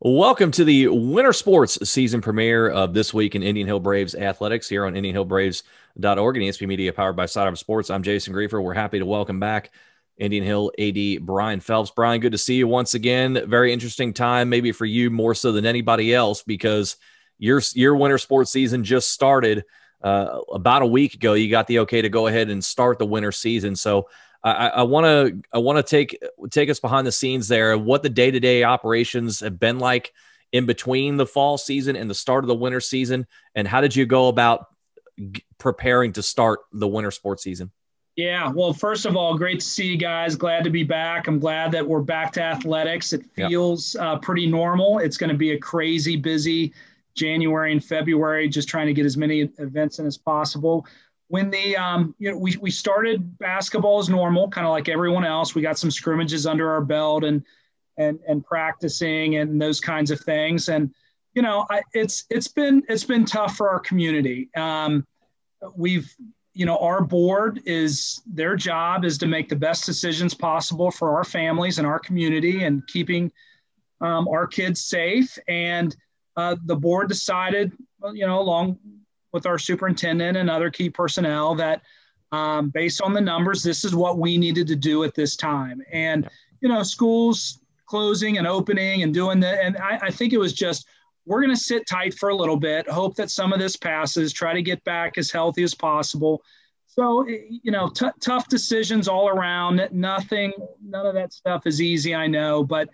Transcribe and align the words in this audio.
Welcome 0.00 0.52
to 0.52 0.62
the 0.62 0.86
winter 0.86 1.32
sports 1.32 1.76
season 1.90 2.20
premiere 2.20 2.68
of 2.68 2.94
this 2.94 3.12
week 3.12 3.34
in 3.34 3.42
Indian 3.42 3.66
Hill 3.66 3.80
Braves 3.80 4.14
athletics 4.14 4.68
here 4.68 4.86
on 4.86 4.94
IndianHillBraves.org 4.94 6.36
and 6.36 6.44
ESPN 6.44 6.68
Media 6.68 6.92
powered 6.92 7.16
by 7.16 7.26
Sidearm 7.26 7.56
Sports. 7.56 7.90
I'm 7.90 8.04
Jason 8.04 8.32
Griefer. 8.32 8.62
We're 8.62 8.74
happy 8.74 9.00
to 9.00 9.04
welcome 9.04 9.40
back 9.40 9.72
Indian 10.16 10.44
Hill 10.44 10.70
AD 10.78 11.26
Brian 11.26 11.58
Phelps. 11.58 11.90
Brian, 11.90 12.20
good 12.20 12.30
to 12.30 12.38
see 12.38 12.54
you 12.54 12.68
once 12.68 12.94
again. 12.94 13.42
Very 13.48 13.72
interesting 13.72 14.14
time, 14.14 14.48
maybe 14.48 14.70
for 14.70 14.84
you 14.84 15.10
more 15.10 15.34
so 15.34 15.50
than 15.50 15.66
anybody 15.66 16.14
else, 16.14 16.44
because 16.44 16.94
your 17.40 17.60
your 17.74 17.96
winter 17.96 18.18
sports 18.18 18.52
season 18.52 18.84
just 18.84 19.10
started 19.10 19.64
uh, 20.04 20.38
about 20.52 20.82
a 20.82 20.86
week 20.86 21.14
ago. 21.14 21.34
You 21.34 21.50
got 21.50 21.66
the 21.66 21.80
okay 21.80 22.02
to 22.02 22.08
go 22.08 22.28
ahead 22.28 22.50
and 22.50 22.64
start 22.64 23.00
the 23.00 23.06
winter 23.06 23.32
season. 23.32 23.74
So 23.74 24.08
I 24.44 24.82
want 24.82 25.04
to 25.04 25.42
I 25.52 25.58
want 25.58 25.78
to 25.78 25.82
take 25.82 26.18
take 26.50 26.70
us 26.70 26.80
behind 26.80 27.06
the 27.06 27.12
scenes 27.12 27.48
there. 27.48 27.76
What 27.76 28.02
the 28.02 28.08
day 28.08 28.30
to 28.30 28.40
day 28.40 28.62
operations 28.62 29.40
have 29.40 29.58
been 29.58 29.78
like 29.78 30.12
in 30.52 30.64
between 30.64 31.16
the 31.16 31.26
fall 31.26 31.58
season 31.58 31.96
and 31.96 32.08
the 32.08 32.14
start 32.14 32.44
of 32.44 32.48
the 32.48 32.54
winter 32.54 32.80
season, 32.80 33.26
and 33.54 33.66
how 33.66 33.80
did 33.80 33.96
you 33.96 34.06
go 34.06 34.28
about 34.28 34.66
preparing 35.58 36.12
to 36.12 36.22
start 36.22 36.60
the 36.72 36.86
winter 36.86 37.10
sports 37.10 37.42
season? 37.42 37.70
Yeah, 38.14 38.50
well, 38.50 38.72
first 38.72 39.06
of 39.06 39.16
all, 39.16 39.36
great 39.36 39.60
to 39.60 39.66
see 39.66 39.86
you 39.86 39.96
guys. 39.96 40.34
Glad 40.34 40.64
to 40.64 40.70
be 40.70 40.82
back. 40.82 41.28
I'm 41.28 41.38
glad 41.38 41.70
that 41.72 41.86
we're 41.86 42.00
back 42.00 42.32
to 42.32 42.42
athletics. 42.42 43.12
It 43.12 43.24
feels 43.36 43.94
yep. 43.94 44.04
uh, 44.04 44.18
pretty 44.18 44.46
normal. 44.46 44.98
It's 44.98 45.16
going 45.16 45.30
to 45.30 45.36
be 45.36 45.52
a 45.52 45.58
crazy 45.58 46.16
busy 46.16 46.72
January 47.14 47.70
and 47.70 47.84
February, 47.84 48.48
just 48.48 48.68
trying 48.68 48.88
to 48.88 48.92
get 48.92 49.06
as 49.06 49.16
many 49.16 49.42
events 49.58 50.00
in 50.00 50.06
as 50.06 50.16
possible 50.16 50.84
when 51.28 51.50
the 51.50 51.76
um, 51.76 52.14
you 52.18 52.30
know 52.30 52.36
we, 52.36 52.56
we 52.56 52.70
started 52.70 53.38
basketball 53.38 53.98
as 53.98 54.08
normal 54.08 54.48
kind 54.48 54.66
of 54.66 54.72
like 54.72 54.88
everyone 54.88 55.24
else. 55.24 55.54
We 55.54 55.62
got 55.62 55.78
some 55.78 55.90
scrimmages 55.90 56.46
under 56.46 56.70
our 56.70 56.80
belt 56.80 57.24
and 57.24 57.42
and 57.96 58.18
and 58.26 58.44
practicing 58.44 59.36
and 59.36 59.60
those 59.60 59.80
kinds 59.80 60.10
of 60.10 60.20
things. 60.20 60.68
And 60.68 60.92
you 61.34 61.42
know 61.42 61.66
I, 61.70 61.82
it's 61.92 62.24
it's 62.30 62.48
been 62.48 62.82
it's 62.88 63.04
been 63.04 63.24
tough 63.24 63.56
for 63.56 63.68
our 63.68 63.80
community. 63.80 64.48
Um, 64.56 65.06
we've 65.76 66.12
you 66.54 66.64
know 66.64 66.78
our 66.78 67.04
board 67.04 67.60
is 67.66 68.22
their 68.26 68.56
job 68.56 69.04
is 69.04 69.18
to 69.18 69.26
make 69.26 69.48
the 69.48 69.56
best 69.56 69.84
decisions 69.84 70.34
possible 70.34 70.90
for 70.90 71.16
our 71.16 71.24
families 71.24 71.78
and 71.78 71.86
our 71.86 71.98
community 71.98 72.64
and 72.64 72.86
keeping 72.86 73.30
um, 74.00 74.26
our 74.28 74.46
kids 74.46 74.80
safe. 74.80 75.38
And 75.46 75.94
uh, 76.36 76.56
the 76.64 76.76
board 76.76 77.08
decided 77.08 77.72
you 78.14 78.26
know 78.26 78.40
along 78.40 78.78
with 79.32 79.46
our 79.46 79.58
superintendent 79.58 80.36
and 80.36 80.48
other 80.48 80.70
key 80.70 80.90
personnel 80.90 81.54
that 81.54 81.82
um, 82.32 82.70
based 82.70 83.00
on 83.02 83.12
the 83.12 83.20
numbers, 83.20 83.62
this 83.62 83.84
is 83.84 83.94
what 83.94 84.18
we 84.18 84.36
needed 84.38 84.66
to 84.66 84.76
do 84.76 85.04
at 85.04 85.14
this 85.14 85.36
time. 85.36 85.82
And, 85.92 86.28
you 86.60 86.68
know, 86.68 86.82
schools 86.82 87.60
closing 87.86 88.38
and 88.38 88.46
opening 88.46 89.02
and 89.02 89.14
doing 89.14 89.40
that. 89.40 89.64
And 89.64 89.76
I, 89.78 89.98
I 90.02 90.10
think 90.10 90.32
it 90.32 90.38
was 90.38 90.52
just, 90.52 90.86
we're 91.24 91.40
going 91.40 91.54
to 91.54 91.60
sit 91.60 91.86
tight 91.86 92.14
for 92.14 92.30
a 92.30 92.34
little 92.34 92.56
bit, 92.56 92.88
hope 92.88 93.14
that 93.16 93.30
some 93.30 93.52
of 93.52 93.58
this 93.58 93.76
passes, 93.76 94.32
try 94.32 94.52
to 94.52 94.62
get 94.62 94.82
back 94.84 95.18
as 95.18 95.30
healthy 95.30 95.62
as 95.62 95.74
possible. 95.74 96.42
So, 96.86 97.26
you 97.28 97.70
know, 97.70 97.88
t- 97.88 98.06
tough 98.20 98.48
decisions 98.48 99.08
all 99.08 99.28
around. 99.28 99.88
Nothing, 99.92 100.52
none 100.82 101.06
of 101.06 101.14
that 101.14 101.32
stuff 101.32 101.66
is 101.66 101.80
easy, 101.80 102.14
I 102.14 102.26
know, 102.26 102.64
but 102.64 102.88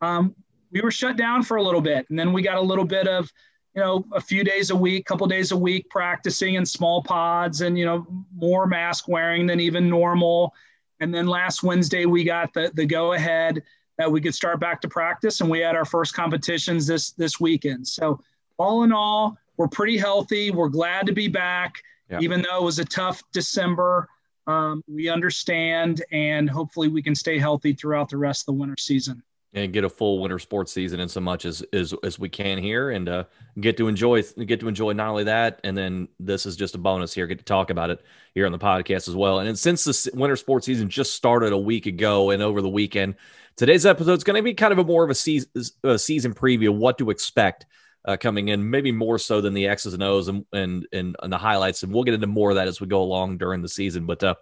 um, 0.00 0.34
we 0.72 0.80
were 0.80 0.90
shut 0.90 1.16
down 1.16 1.42
for 1.42 1.58
a 1.58 1.62
little 1.62 1.80
bit. 1.80 2.06
And 2.10 2.18
then 2.18 2.32
we 2.32 2.42
got 2.42 2.56
a 2.56 2.60
little 2.60 2.84
bit 2.84 3.06
of, 3.06 3.30
you 3.74 3.80
know, 3.80 4.04
a 4.12 4.20
few 4.20 4.42
days 4.42 4.70
a 4.70 4.76
week, 4.76 5.02
a 5.02 5.04
couple 5.04 5.26
days 5.26 5.52
a 5.52 5.56
week 5.56 5.88
practicing 5.90 6.54
in 6.54 6.66
small 6.66 7.02
pods 7.02 7.60
and, 7.60 7.78
you 7.78 7.84
know, 7.84 8.06
more 8.34 8.66
mask 8.66 9.06
wearing 9.06 9.46
than 9.46 9.60
even 9.60 9.88
normal. 9.88 10.54
And 10.98 11.14
then 11.14 11.26
last 11.26 11.62
Wednesday, 11.62 12.04
we 12.04 12.24
got 12.24 12.52
the, 12.52 12.70
the 12.74 12.84
go 12.84 13.12
ahead 13.12 13.62
that 13.96 14.10
we 14.10 14.20
could 14.20 14.34
start 14.34 14.58
back 14.58 14.80
to 14.80 14.88
practice. 14.88 15.40
And 15.40 15.48
we 15.48 15.60
had 15.60 15.76
our 15.76 15.84
first 15.84 16.14
competitions 16.14 16.86
this, 16.86 17.12
this 17.12 17.38
weekend. 17.38 17.86
So 17.86 18.20
all 18.58 18.82
in 18.82 18.92
all, 18.92 19.38
we're 19.56 19.68
pretty 19.68 19.96
healthy. 19.96 20.50
We're 20.50 20.68
glad 20.68 21.06
to 21.06 21.12
be 21.12 21.28
back, 21.28 21.76
yeah. 22.08 22.18
even 22.20 22.42
though 22.42 22.58
it 22.58 22.64
was 22.64 22.78
a 22.80 22.84
tough 22.84 23.22
December. 23.32 24.08
Um, 24.46 24.82
we 24.88 25.08
understand, 25.08 26.02
and 26.10 26.50
hopefully 26.50 26.88
we 26.88 27.02
can 27.02 27.14
stay 27.14 27.38
healthy 27.38 27.72
throughout 27.72 28.08
the 28.08 28.16
rest 28.16 28.42
of 28.42 28.46
the 28.46 28.52
winter 28.60 28.76
season 28.78 29.22
and 29.52 29.72
get 29.72 29.84
a 29.84 29.88
full 29.88 30.20
winter 30.20 30.38
sports 30.38 30.72
season 30.72 31.00
in 31.00 31.08
so 31.08 31.20
much 31.20 31.44
as 31.44 31.62
as, 31.72 31.92
as 32.04 32.18
we 32.18 32.28
can 32.28 32.58
here 32.58 32.90
and 32.90 33.08
uh, 33.08 33.24
get 33.60 33.76
to 33.76 33.88
enjoy 33.88 34.22
get 34.46 34.60
to 34.60 34.68
enjoy 34.68 34.92
not 34.92 35.08
only 35.08 35.24
that 35.24 35.60
and 35.64 35.76
then 35.76 36.08
this 36.20 36.46
is 36.46 36.56
just 36.56 36.74
a 36.74 36.78
bonus 36.78 37.12
here 37.12 37.26
get 37.26 37.38
to 37.38 37.44
talk 37.44 37.70
about 37.70 37.90
it 37.90 38.00
here 38.34 38.46
on 38.46 38.52
the 38.52 38.58
podcast 38.58 39.08
as 39.08 39.16
well. 39.16 39.40
And 39.40 39.58
since 39.58 39.84
the 39.84 40.10
winter 40.14 40.36
sports 40.36 40.66
season 40.66 40.88
just 40.88 41.14
started 41.14 41.52
a 41.52 41.58
week 41.58 41.86
ago 41.86 42.30
and 42.30 42.42
over 42.42 42.62
the 42.62 42.68
weekend 42.68 43.16
today's 43.56 43.86
episode 43.86 44.18
is 44.18 44.24
going 44.24 44.36
to 44.36 44.42
be 44.42 44.54
kind 44.54 44.72
of 44.72 44.78
a 44.78 44.84
more 44.84 45.04
of 45.04 45.10
a 45.10 45.14
season, 45.14 45.50
a 45.84 45.98
season 45.98 46.32
preview 46.32 46.70
what 46.70 46.98
to 46.98 47.10
expect 47.10 47.66
uh, 48.04 48.16
coming 48.16 48.48
in 48.48 48.70
maybe 48.70 48.92
more 48.92 49.18
so 49.18 49.40
than 49.40 49.54
the 49.54 49.66
x's 49.66 49.94
and 49.94 50.02
o's 50.02 50.28
and, 50.28 50.44
and 50.52 50.86
and 50.92 51.16
and 51.22 51.32
the 51.32 51.38
highlights 51.38 51.82
and 51.82 51.92
we'll 51.92 52.04
get 52.04 52.14
into 52.14 52.26
more 52.26 52.50
of 52.50 52.56
that 52.56 52.68
as 52.68 52.80
we 52.80 52.86
go 52.86 53.02
along 53.02 53.36
during 53.36 53.60
the 53.60 53.68
season 53.68 54.06
but 54.06 54.22
uh 54.24 54.34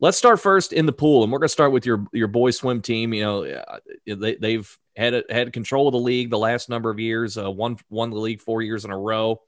Let's 0.00 0.18
start 0.18 0.40
first 0.40 0.72
in 0.72 0.86
the 0.86 0.92
pool, 0.92 1.22
and 1.22 1.32
we're 1.32 1.38
going 1.38 1.46
to 1.46 1.52
start 1.52 1.72
with 1.72 1.86
your 1.86 2.06
your 2.12 2.28
boys 2.28 2.56
swim 2.56 2.82
team. 2.82 3.14
You 3.14 3.22
know, 3.22 3.44
uh, 3.44 3.78
they, 4.06 4.34
they've 4.36 4.78
had 4.96 5.24
had 5.30 5.52
control 5.52 5.88
of 5.88 5.92
the 5.92 5.98
league 5.98 6.30
the 6.30 6.38
last 6.38 6.68
number 6.68 6.90
of 6.90 6.98
years. 6.98 7.38
Uh, 7.38 7.50
won 7.50 7.76
won 7.90 8.10
the 8.10 8.18
league 8.18 8.40
four 8.40 8.62
years 8.62 8.84
in 8.84 8.90
a 8.90 8.98
row, 8.98 9.40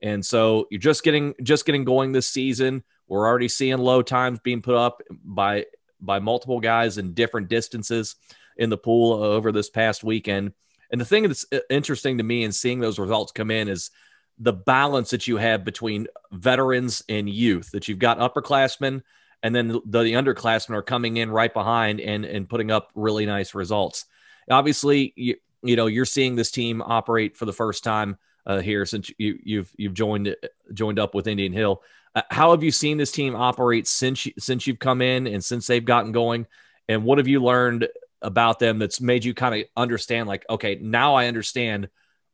and 0.00 0.24
so 0.24 0.66
you're 0.70 0.80
just 0.80 1.02
getting 1.02 1.34
just 1.42 1.66
getting 1.66 1.84
going 1.84 2.12
this 2.12 2.28
season. 2.28 2.84
We're 3.08 3.26
already 3.26 3.48
seeing 3.48 3.78
low 3.78 4.02
times 4.02 4.38
being 4.40 4.62
put 4.62 4.76
up 4.76 5.02
by 5.10 5.66
by 6.00 6.20
multiple 6.20 6.60
guys 6.60 6.96
in 6.98 7.14
different 7.14 7.48
distances 7.48 8.14
in 8.56 8.70
the 8.70 8.78
pool 8.78 9.12
over 9.12 9.50
this 9.50 9.68
past 9.68 10.04
weekend. 10.04 10.52
And 10.90 11.00
the 11.00 11.04
thing 11.04 11.24
that's 11.24 11.46
uh, 11.52 11.58
interesting 11.70 12.18
to 12.18 12.24
me 12.24 12.44
in 12.44 12.52
seeing 12.52 12.80
those 12.80 12.98
results 12.98 13.32
come 13.32 13.50
in 13.50 13.68
is 13.68 13.90
the 14.38 14.52
balance 14.52 15.10
that 15.10 15.26
you 15.26 15.36
have 15.36 15.64
between 15.64 16.06
veterans 16.32 17.02
and 17.08 17.28
youth. 17.28 17.70
That 17.72 17.88
you've 17.88 17.98
got 17.98 18.18
upperclassmen 18.18 19.02
and 19.42 19.54
then 19.54 19.68
the, 19.68 19.80
the 19.84 20.12
underclassmen 20.12 20.74
are 20.74 20.82
coming 20.82 21.16
in 21.16 21.30
right 21.30 21.52
behind 21.52 22.00
and 22.00 22.24
and 22.24 22.48
putting 22.48 22.70
up 22.70 22.90
really 22.94 23.26
nice 23.26 23.54
results. 23.54 24.06
Obviously, 24.50 25.12
you, 25.16 25.36
you 25.62 25.76
know 25.76 25.86
you're 25.86 26.04
seeing 26.04 26.36
this 26.36 26.50
team 26.50 26.82
operate 26.82 27.36
for 27.36 27.44
the 27.44 27.52
first 27.52 27.84
time 27.84 28.18
uh, 28.46 28.60
here 28.60 28.84
since 28.84 29.10
you, 29.18 29.38
you've 29.42 29.72
you've 29.76 29.94
joined 29.94 30.34
joined 30.74 30.98
up 30.98 31.14
with 31.14 31.26
Indian 31.26 31.52
Hill. 31.52 31.82
Uh, 32.14 32.22
how 32.30 32.50
have 32.50 32.62
you 32.62 32.70
seen 32.70 32.96
this 32.96 33.12
team 33.12 33.36
operate 33.36 33.86
since 33.86 34.26
you, 34.26 34.32
since 34.38 34.66
you've 34.66 34.78
come 34.78 35.02
in 35.02 35.26
and 35.26 35.44
since 35.44 35.66
they've 35.66 35.84
gotten 35.84 36.10
going? 36.10 36.46
And 36.88 37.04
what 37.04 37.18
have 37.18 37.28
you 37.28 37.42
learned 37.42 37.86
about 38.22 38.58
them 38.58 38.78
that's 38.78 39.00
made 39.00 39.24
you 39.24 39.32
kind 39.32 39.54
of 39.54 39.68
understand 39.76 40.28
like 40.28 40.44
okay 40.50 40.76
now 40.80 41.14
I 41.14 41.26
understand 41.26 41.88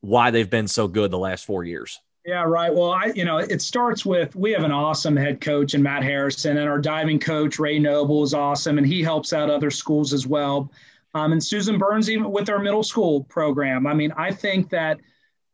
why 0.04 0.30
they've 0.30 0.50
been 0.50 0.68
so 0.68 0.86
good 0.86 1.10
the 1.10 1.18
last 1.18 1.46
four 1.46 1.64
years? 1.64 2.00
Yeah, 2.26 2.42
right. 2.44 2.72
Well, 2.72 2.90
I, 2.90 3.12
you 3.14 3.24
know, 3.24 3.38
it 3.38 3.60
starts 3.60 4.06
with 4.06 4.34
we 4.34 4.52
have 4.52 4.62
an 4.62 4.72
awesome 4.72 5.16
head 5.16 5.40
coach 5.40 5.74
and 5.74 5.82
Matt 5.82 6.02
Harrison, 6.02 6.56
and 6.56 6.68
our 6.68 6.78
diving 6.78 7.18
coach 7.18 7.58
Ray 7.58 7.78
Noble 7.78 8.22
is 8.22 8.32
awesome, 8.32 8.78
and 8.78 8.86
he 8.86 9.02
helps 9.02 9.32
out 9.32 9.50
other 9.50 9.70
schools 9.70 10.12
as 10.12 10.26
well. 10.26 10.70
Um, 11.14 11.32
and 11.32 11.42
Susan 11.42 11.78
Burns, 11.78 12.10
even 12.10 12.30
with 12.30 12.48
our 12.48 12.58
middle 12.58 12.82
school 12.82 13.24
program. 13.24 13.86
I 13.86 13.94
mean, 13.94 14.12
I 14.16 14.32
think 14.32 14.70
that 14.70 15.00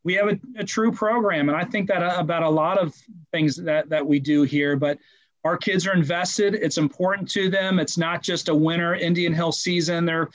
we 0.05 0.15
have 0.15 0.29
a, 0.29 0.39
a 0.59 0.65
true 0.65 0.93
program, 0.93 1.49
and 1.49 1.59
I 1.59 1.65
think 1.65 1.89
that 1.89 2.03
uh, 2.03 2.17
about 2.19 2.45
a 2.45 2.49
lot 2.49 2.79
of 2.79 2.95
things 3.33 3.57
that 3.57 3.89
that 3.91 4.07
we 4.07 4.21
do 4.21 4.43
here. 4.43 4.77
But 4.77 4.99
our 5.45 5.57
kids 5.57 5.87
are 5.87 5.95
invested. 5.95 6.55
It's 6.55 6.79
important 6.79 7.31
to 7.31 7.49
them. 7.49 7.79
It's 7.79 7.97
not 7.97 8.23
just 8.23 8.49
a 8.49 8.55
winter 8.55 8.95
Indian 8.95 9.33
Hill 9.33 9.53
season. 9.53 10.05
They're 10.05 10.29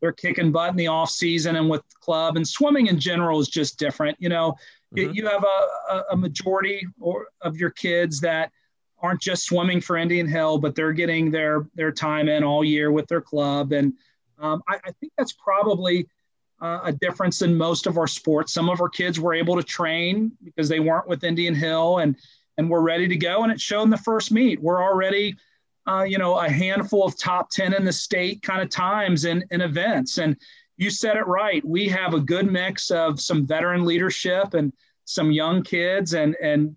they're 0.00 0.12
kicking 0.12 0.50
butt 0.50 0.70
in 0.70 0.76
the 0.76 0.86
off 0.86 1.10
season 1.10 1.56
and 1.56 1.68
with 1.68 1.82
club 2.00 2.36
and 2.36 2.48
swimming 2.48 2.86
in 2.86 2.98
general 2.98 3.38
is 3.38 3.48
just 3.48 3.78
different. 3.78 4.16
You 4.18 4.30
know, 4.30 4.56
Mm-hmm. 4.94 5.12
You 5.14 5.26
have 5.28 5.44
a, 5.44 6.02
a 6.10 6.16
majority 6.16 6.86
or 6.98 7.28
of 7.42 7.56
your 7.56 7.70
kids 7.70 8.20
that 8.20 8.50
aren't 8.98 9.20
just 9.20 9.44
swimming 9.44 9.80
for 9.80 9.96
Indian 9.96 10.26
Hill, 10.26 10.58
but 10.58 10.74
they're 10.74 10.92
getting 10.92 11.30
their 11.30 11.66
their 11.74 11.92
time 11.92 12.28
in 12.28 12.42
all 12.42 12.64
year 12.64 12.90
with 12.90 13.06
their 13.06 13.20
club, 13.20 13.72
and 13.72 13.94
um, 14.38 14.62
I, 14.68 14.76
I, 14.84 14.90
think 15.00 15.12
that's 15.16 15.32
probably 15.32 16.08
uh, 16.60 16.80
a 16.84 16.92
difference 16.92 17.42
in 17.42 17.56
most 17.56 17.86
of 17.86 17.98
our 17.98 18.06
sports. 18.06 18.52
Some 18.52 18.68
of 18.68 18.80
our 18.80 18.88
kids 18.88 19.20
were 19.20 19.34
able 19.34 19.54
to 19.56 19.62
train 19.62 20.32
because 20.42 20.68
they 20.68 20.80
weren't 20.80 21.06
with 21.06 21.24
Indian 21.24 21.54
Hill, 21.54 21.98
and 21.98 22.16
and 22.60 22.68
we're 22.68 22.82
ready 22.82 23.08
to 23.08 23.16
go, 23.16 23.42
and 23.42 23.50
it 23.50 23.60
showed 23.60 23.84
in 23.84 23.90
the 23.90 23.96
first 23.96 24.30
meet. 24.30 24.60
We're 24.60 24.82
already, 24.82 25.34
uh, 25.86 26.02
you 26.02 26.18
know, 26.18 26.38
a 26.38 26.48
handful 26.48 27.04
of 27.04 27.18
top 27.18 27.50
ten 27.50 27.72
in 27.72 27.84
the 27.84 27.92
state 27.92 28.42
kind 28.42 28.60
of 28.60 28.68
times 28.68 29.24
in 29.24 29.42
events, 29.50 30.18
and 30.18 30.36
you 30.76 30.90
said 30.90 31.16
it 31.16 31.26
right. 31.26 31.64
We 31.64 31.88
have 31.88 32.14
a 32.14 32.20
good 32.20 32.50
mix 32.50 32.90
of 32.90 33.20
some 33.20 33.46
veteran 33.46 33.84
leadership 33.84 34.54
and 34.54 34.72
some 35.04 35.30
young 35.30 35.62
kids. 35.62 36.14
And 36.14 36.36
and 36.42 36.76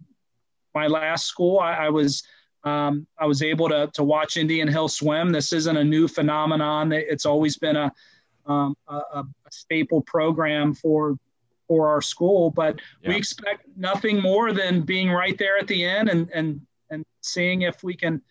my 0.73 0.87
last 0.87 1.27
school, 1.27 1.59
I, 1.59 1.73
I 1.73 1.89
was 1.89 2.23
um, 2.63 3.05
I 3.17 3.25
was 3.25 3.41
able 3.41 3.69
to 3.69 3.89
to 3.93 4.03
watch 4.03 4.37
Indian 4.37 4.67
Hill 4.67 4.87
swim. 4.87 5.31
This 5.31 5.53
isn't 5.53 5.77
a 5.77 5.83
new 5.83 6.07
phenomenon. 6.07 6.91
It's 6.93 7.25
always 7.25 7.57
been 7.57 7.75
a 7.75 7.91
um, 8.45 8.75
a, 8.87 8.95
a, 8.95 9.25
staple 9.51 10.01
program 10.01 10.73
for 10.73 11.17
for 11.73 11.89
our 11.89 12.01
school. 12.01 12.51
But 12.51 12.79
yeah. 13.01 13.09
we 13.09 13.15
expect 13.15 13.67
nothing 13.75 14.21
more 14.21 14.53
than 14.53 14.81
being 14.81 15.09
right 15.09 15.37
there 15.37 15.57
at 15.57 15.67
the 15.67 15.83
end 15.83 16.09
and 16.09 16.29
and 16.31 16.61
and 16.91 17.03
seeing 17.21 17.63
if 17.63 17.83
we 17.83 17.95
can 17.95 18.21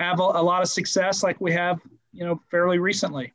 have 0.00 0.18
a, 0.18 0.22
a 0.22 0.42
lot 0.42 0.62
of 0.62 0.68
success 0.68 1.22
like 1.22 1.38
we 1.40 1.52
have, 1.52 1.78
you 2.12 2.24
know, 2.24 2.40
fairly 2.50 2.78
recently. 2.78 3.34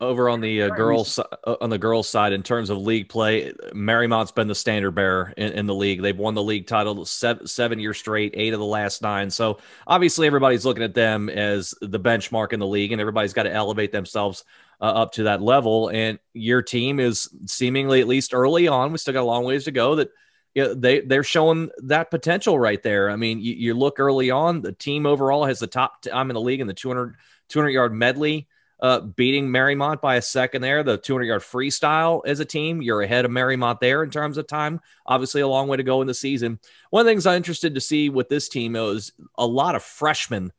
over 0.00 0.30
on 0.30 0.40
the 0.40 0.62
uh, 0.62 0.68
girls 0.70 1.18
uh, 1.18 1.56
on 1.60 1.68
the 1.68 1.78
girls 1.78 2.08
side 2.08 2.32
in 2.32 2.42
terms 2.42 2.70
of 2.70 2.78
league 2.78 3.08
play 3.08 3.52
mariemont's 3.72 4.32
been 4.32 4.48
the 4.48 4.54
standard 4.54 4.92
bearer 4.92 5.32
in, 5.36 5.52
in, 5.52 5.66
the 5.66 5.74
league 5.74 6.02
they've 6.02 6.18
won 6.18 6.34
the 6.34 6.42
league 6.42 6.66
title 6.66 7.04
seven, 7.04 7.46
seven 7.46 7.78
years 7.78 7.98
straight 7.98 8.34
eight 8.36 8.52
of 8.52 8.58
the 8.58 8.72
last 8.80 9.00
nine 9.00 9.30
so 9.30 9.58
obviously 9.86 10.26
everybody's 10.26 10.64
looking 10.64 10.82
at 10.82 10.94
them 10.94 11.28
as 11.28 11.72
the 11.82 12.00
benchmark 12.00 12.52
in 12.52 12.58
the 12.58 12.66
league 12.66 12.90
and 12.90 13.00
everybody's 13.00 13.32
got 13.32 13.44
to 13.44 13.52
elevate 13.52 13.92
themselves 13.92 14.44
uh, 14.82 14.86
up 14.86 15.12
to 15.12 15.22
that 15.22 15.40
level 15.40 15.88
and 15.88 16.18
your 16.34 16.60
team 16.60 17.00
is 17.00 17.28
seemingly 17.46 18.00
at 18.00 18.08
least 18.08 18.34
early 18.34 18.68
on 18.68 18.92
we 18.92 18.98
still 18.98 19.14
got 19.14 19.22
a 19.22 19.24
long 19.24 19.44
ways 19.44 19.64
to 19.64 19.70
go 19.70 19.94
that 19.94 20.10
you 20.54 20.64
know, 20.64 20.74
they 20.74 21.00
they're 21.00 21.22
showing 21.22 21.70
that 21.84 22.10
potential 22.10 22.58
right 22.58 22.82
there 22.82 23.08
i 23.08 23.16
mean 23.16 23.40
you, 23.40 23.54
you 23.54 23.74
look 23.74 24.00
early 24.00 24.30
on 24.30 24.60
the 24.60 24.72
team 24.72 25.06
overall 25.06 25.44
has 25.44 25.60
the 25.60 25.66
top 25.66 26.02
time 26.02 26.28
in 26.30 26.34
the 26.34 26.40
league 26.40 26.60
in 26.60 26.66
the 26.66 26.74
200 26.74 27.14
200 27.48 27.70
yard 27.70 27.94
medley 27.94 28.48
uh, 28.82 28.98
beating 28.98 29.48
Mariemont 29.48 30.00
by 30.00 30.16
a 30.16 30.22
second 30.22 30.60
there. 30.60 30.82
The 30.82 30.98
200 30.98 31.24
yard 31.24 31.42
freestyle 31.42 32.22
as 32.26 32.40
a 32.40 32.44
team, 32.44 32.82
you're 32.82 33.00
ahead 33.00 33.24
of 33.24 33.30
Mariemont 33.30 33.78
there 33.78 34.02
in 34.02 34.10
terms 34.10 34.36
of 34.36 34.48
time. 34.48 34.80
Obviously, 35.06 35.40
a 35.40 35.46
long 35.46 35.68
way 35.68 35.76
to 35.76 35.84
go 35.84 36.00
in 36.00 36.08
the 36.08 36.14
season. 36.14 36.58
One 36.90 37.02
of 37.02 37.06
the 37.06 37.12
things 37.12 37.24
I'm 37.24 37.36
interested 37.36 37.76
to 37.76 37.80
see 37.80 38.10
with 38.10 38.28
this 38.28 38.48
team 38.48 38.74
is 38.74 39.12
a 39.38 39.46
lot 39.46 39.76
of 39.76 39.84
freshmen 39.84 40.52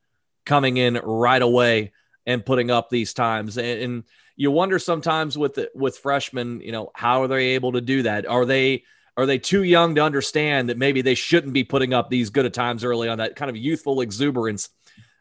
coming 0.46 0.78
in 0.78 0.96
right 1.04 1.42
away 1.42 1.92
and 2.26 2.46
putting 2.46 2.72
up 2.72 2.90
these 2.90 3.14
times. 3.14 3.58
And, 3.58 3.82
and 3.82 4.04
you 4.36 4.52
wonder 4.52 4.80
sometimes 4.80 5.38
with 5.38 5.56
the, 5.56 5.72
with 5.76 5.98
freshmen, 5.98 6.62
you 6.62 6.72
know, 6.72 6.92
how 6.96 7.22
are 7.24 7.28
they 7.28 7.50
able 7.50 7.74
to 7.74 7.82
do 7.82 8.04
that? 8.04 8.26
Are 8.26 8.46
they 8.46 8.84
are 9.16 9.28
they 9.28 9.38
too 9.38 9.62
young 9.62 9.94
to 9.96 10.02
understand 10.02 10.70
that 10.70 10.78
maybe 10.78 11.04
they 11.04 11.14
shouldn't 11.14 11.54
be 11.54 11.64
putting 11.64 11.94
up 11.94 12.10
these 12.10 12.32
good 12.32 12.48
of 12.48 12.52
times 12.52 12.84
early 12.84 13.08
on 13.10 13.20
that 13.20 13.36
kind 13.36 13.50
of 13.50 13.56
youthful 13.56 14.02
exuberance? 14.02 14.70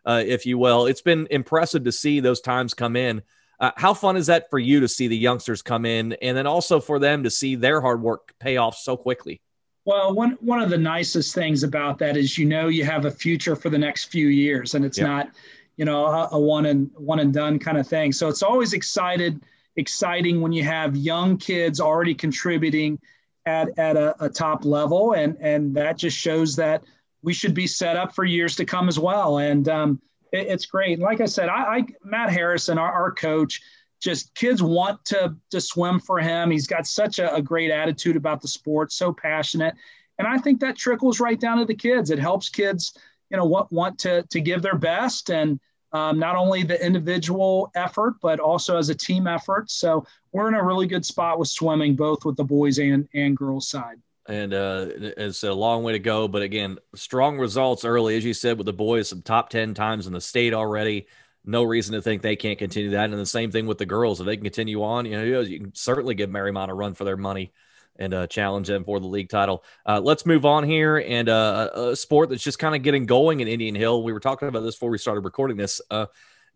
uh, 0.04 0.22
if 0.24 0.46
you 0.46 0.58
will. 0.58 0.86
It's 0.86 1.00
been 1.00 1.26
impressive 1.30 1.84
to 1.84 1.92
see 1.92 2.20
those 2.20 2.40
times 2.40 2.74
come 2.74 2.96
in. 2.96 3.22
Uh, 3.60 3.70
how 3.76 3.94
fun 3.94 4.16
is 4.16 4.26
that 4.26 4.50
for 4.50 4.58
you 4.58 4.80
to 4.80 4.88
see 4.88 5.06
the 5.08 5.16
youngsters 5.16 5.62
come 5.62 5.86
in, 5.86 6.14
and 6.14 6.36
then 6.36 6.46
also 6.46 6.80
for 6.80 6.98
them 6.98 7.22
to 7.22 7.30
see 7.30 7.54
their 7.54 7.80
hard 7.80 8.02
work 8.02 8.34
pay 8.40 8.56
off 8.56 8.76
so 8.76 8.96
quickly? 8.96 9.40
Well, 9.84 10.14
one 10.14 10.36
one 10.40 10.60
of 10.60 10.70
the 10.70 10.78
nicest 10.78 11.34
things 11.34 11.62
about 11.62 11.98
that 11.98 12.16
is 12.16 12.38
you 12.38 12.44
know 12.44 12.68
you 12.68 12.84
have 12.84 13.04
a 13.04 13.10
future 13.10 13.54
for 13.54 13.70
the 13.70 13.78
next 13.78 14.06
few 14.06 14.28
years, 14.28 14.74
and 14.74 14.84
it's 14.84 14.98
yep. 14.98 15.06
not, 15.06 15.30
you 15.76 15.84
know, 15.84 16.06
a, 16.06 16.28
a, 16.32 16.38
one 16.38 16.66
and 16.66 16.90
one 16.94 17.18
and 17.18 17.32
done 17.32 17.58
kind 17.58 17.78
of 17.78 17.86
thing. 17.86 18.12
So 18.12 18.28
it's 18.28 18.42
always 18.42 18.72
excited, 18.72 19.40
exciting 19.76 20.40
when 20.40 20.52
you 20.52 20.64
have 20.64 20.96
young 20.96 21.38
kids 21.38 21.80
already 21.80 22.14
contributing 22.14 22.98
at 23.46 23.76
at 23.78 23.96
a, 23.96 24.14
a 24.24 24.28
top 24.28 24.64
level, 24.64 25.12
and 25.12 25.36
and 25.40 25.74
that 25.76 25.96
just 25.96 26.16
shows 26.16 26.56
that 26.56 26.84
we 27.22 27.32
should 27.32 27.54
be 27.54 27.66
set 27.66 27.96
up 27.96 28.14
for 28.14 28.24
years 28.24 28.56
to 28.56 28.64
come 28.64 28.88
as 28.88 28.98
well. 28.98 29.38
And 29.38 29.68
um, 29.68 30.00
it, 30.32 30.46
it's 30.48 30.66
great. 30.66 30.98
Like 30.98 31.20
I 31.20 31.26
said, 31.26 31.48
I, 31.48 31.76
I 31.76 31.84
Matt 32.04 32.30
Harrison, 32.30 32.78
our, 32.78 32.92
our, 32.92 33.12
coach, 33.12 33.60
just 34.00 34.34
kids 34.34 34.62
want 34.62 35.04
to 35.06 35.36
to 35.50 35.60
swim 35.60 36.00
for 36.00 36.18
him. 36.18 36.50
He's 36.50 36.66
got 36.66 36.86
such 36.86 37.18
a, 37.18 37.34
a 37.34 37.42
great 37.42 37.70
attitude 37.70 38.16
about 38.16 38.40
the 38.40 38.48
sport, 38.48 38.92
so 38.92 39.12
passionate, 39.12 39.74
and 40.18 40.28
I 40.28 40.38
think 40.38 40.60
that 40.60 40.76
trickles 40.76 41.20
right 41.20 41.38
down 41.38 41.58
to 41.58 41.64
the 41.64 41.74
kids. 41.74 42.10
It 42.10 42.18
helps 42.18 42.48
kids, 42.48 42.96
you 43.32 43.38
know, 43.38 43.44
want 43.44 43.72
want 43.72 43.98
to 44.00 44.22
to 44.22 44.40
give 44.40 44.62
their 44.62 44.76
best 44.76 45.30
and. 45.30 45.58
Um, 45.94 46.18
not 46.18 46.36
only 46.36 46.62
the 46.62 46.82
individual 46.82 47.70
effort, 47.74 48.14
but 48.22 48.40
also 48.40 48.78
as 48.78 48.88
a 48.88 48.94
team 48.94 49.26
effort. 49.26 49.70
So 49.70 50.06
we're 50.32 50.48
in 50.48 50.54
a 50.54 50.64
really 50.64 50.86
good 50.86 51.04
spot 51.04 51.38
with 51.38 51.48
swimming, 51.48 51.96
both 51.96 52.24
with 52.24 52.34
the 52.38 52.44
boys 52.44 52.78
and, 52.78 53.06
and 53.12 53.36
girls 53.36 53.68
side 53.68 53.98
and 54.28 54.54
uh, 54.54 54.86
it's 54.96 55.42
a 55.42 55.52
long 55.52 55.82
way 55.82 55.92
to 55.92 55.98
go. 55.98 56.28
But 56.28 56.42
again, 56.42 56.78
strong 56.94 57.38
results 57.38 57.84
early, 57.84 58.16
as 58.16 58.24
you 58.24 58.34
said, 58.34 58.58
with 58.58 58.66
the 58.66 58.72
boys, 58.72 59.08
some 59.08 59.22
top 59.22 59.50
10 59.50 59.74
times 59.74 60.06
in 60.06 60.12
the 60.12 60.20
state 60.20 60.54
already. 60.54 61.06
No 61.44 61.64
reason 61.64 61.94
to 61.94 62.02
think 62.02 62.22
they 62.22 62.36
can't 62.36 62.58
continue 62.58 62.90
that. 62.90 63.10
And 63.10 63.14
the 63.14 63.26
same 63.26 63.50
thing 63.50 63.66
with 63.66 63.78
the 63.78 63.86
girls. 63.86 64.20
If 64.20 64.26
they 64.26 64.36
can 64.36 64.44
continue 64.44 64.82
on, 64.82 65.06
you 65.06 65.12
know, 65.12 65.40
you 65.40 65.58
can 65.58 65.74
certainly 65.74 66.14
give 66.14 66.30
Mariemont 66.30 66.68
a 66.68 66.74
run 66.74 66.94
for 66.94 67.04
their 67.04 67.16
money 67.16 67.52
and 67.96 68.14
uh, 68.14 68.26
challenge 68.26 68.68
them 68.68 68.84
for 68.84 69.00
the 69.00 69.06
league 69.06 69.28
title. 69.28 69.64
Uh, 69.86 70.00
let's 70.02 70.26
move 70.26 70.44
on 70.44 70.64
here. 70.64 70.98
And 70.98 71.28
uh, 71.28 71.70
a 71.74 71.96
sport 71.96 72.30
that's 72.30 72.42
just 72.42 72.58
kind 72.58 72.74
of 72.74 72.82
getting 72.82 73.06
going 73.06 73.40
in 73.40 73.48
Indian 73.48 73.74
Hill. 73.74 74.02
We 74.02 74.12
were 74.12 74.20
talking 74.20 74.48
about 74.48 74.60
this 74.60 74.74
before 74.74 74.90
we 74.90 74.98
started 74.98 75.22
recording 75.22 75.56
this. 75.56 75.80
Uh, 75.90 76.06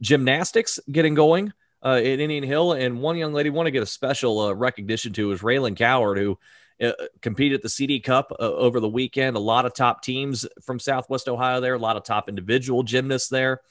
gymnastics 0.01 0.79
getting 0.91 1.15
going 1.15 1.53
uh, 1.85 2.01
in 2.03 2.21
Indian 2.21 2.45
Hill. 2.45 2.73
And 2.73 3.01
one 3.01 3.17
young 3.17 3.33
lady 3.33 3.51
want 3.51 3.67
to 3.67 3.71
get 3.71 3.83
a 3.83 3.87
special 3.87 4.41
uh, 4.41 4.53
recognition 4.53 5.13
to 5.15 5.33
is 5.33 5.41
Raylan 5.41 5.77
Coward, 5.77 6.19
who– 6.19 6.39
uh, 6.83 6.93
compete 7.23 7.53
at 7.53 7.63
the 7.63 7.69
CD 7.69 8.01
Cup 8.01 8.33
over 8.39 8.81
the 8.81 8.89
weekend. 8.89 9.37
A 9.37 9.41
lot 9.41 9.65
of 9.65 9.75
top 9.75 10.03
teams 10.03 10.47
from 10.63 10.79
Southwest 10.79 11.29
Ohio 11.29 11.61
there, 11.61 11.75
a 11.75 11.79
lot 11.79 11.97
of 11.97 12.05
top 12.05 12.29
individual 12.29 12.83
gymnasts 12.83 13.29
there 13.29 13.63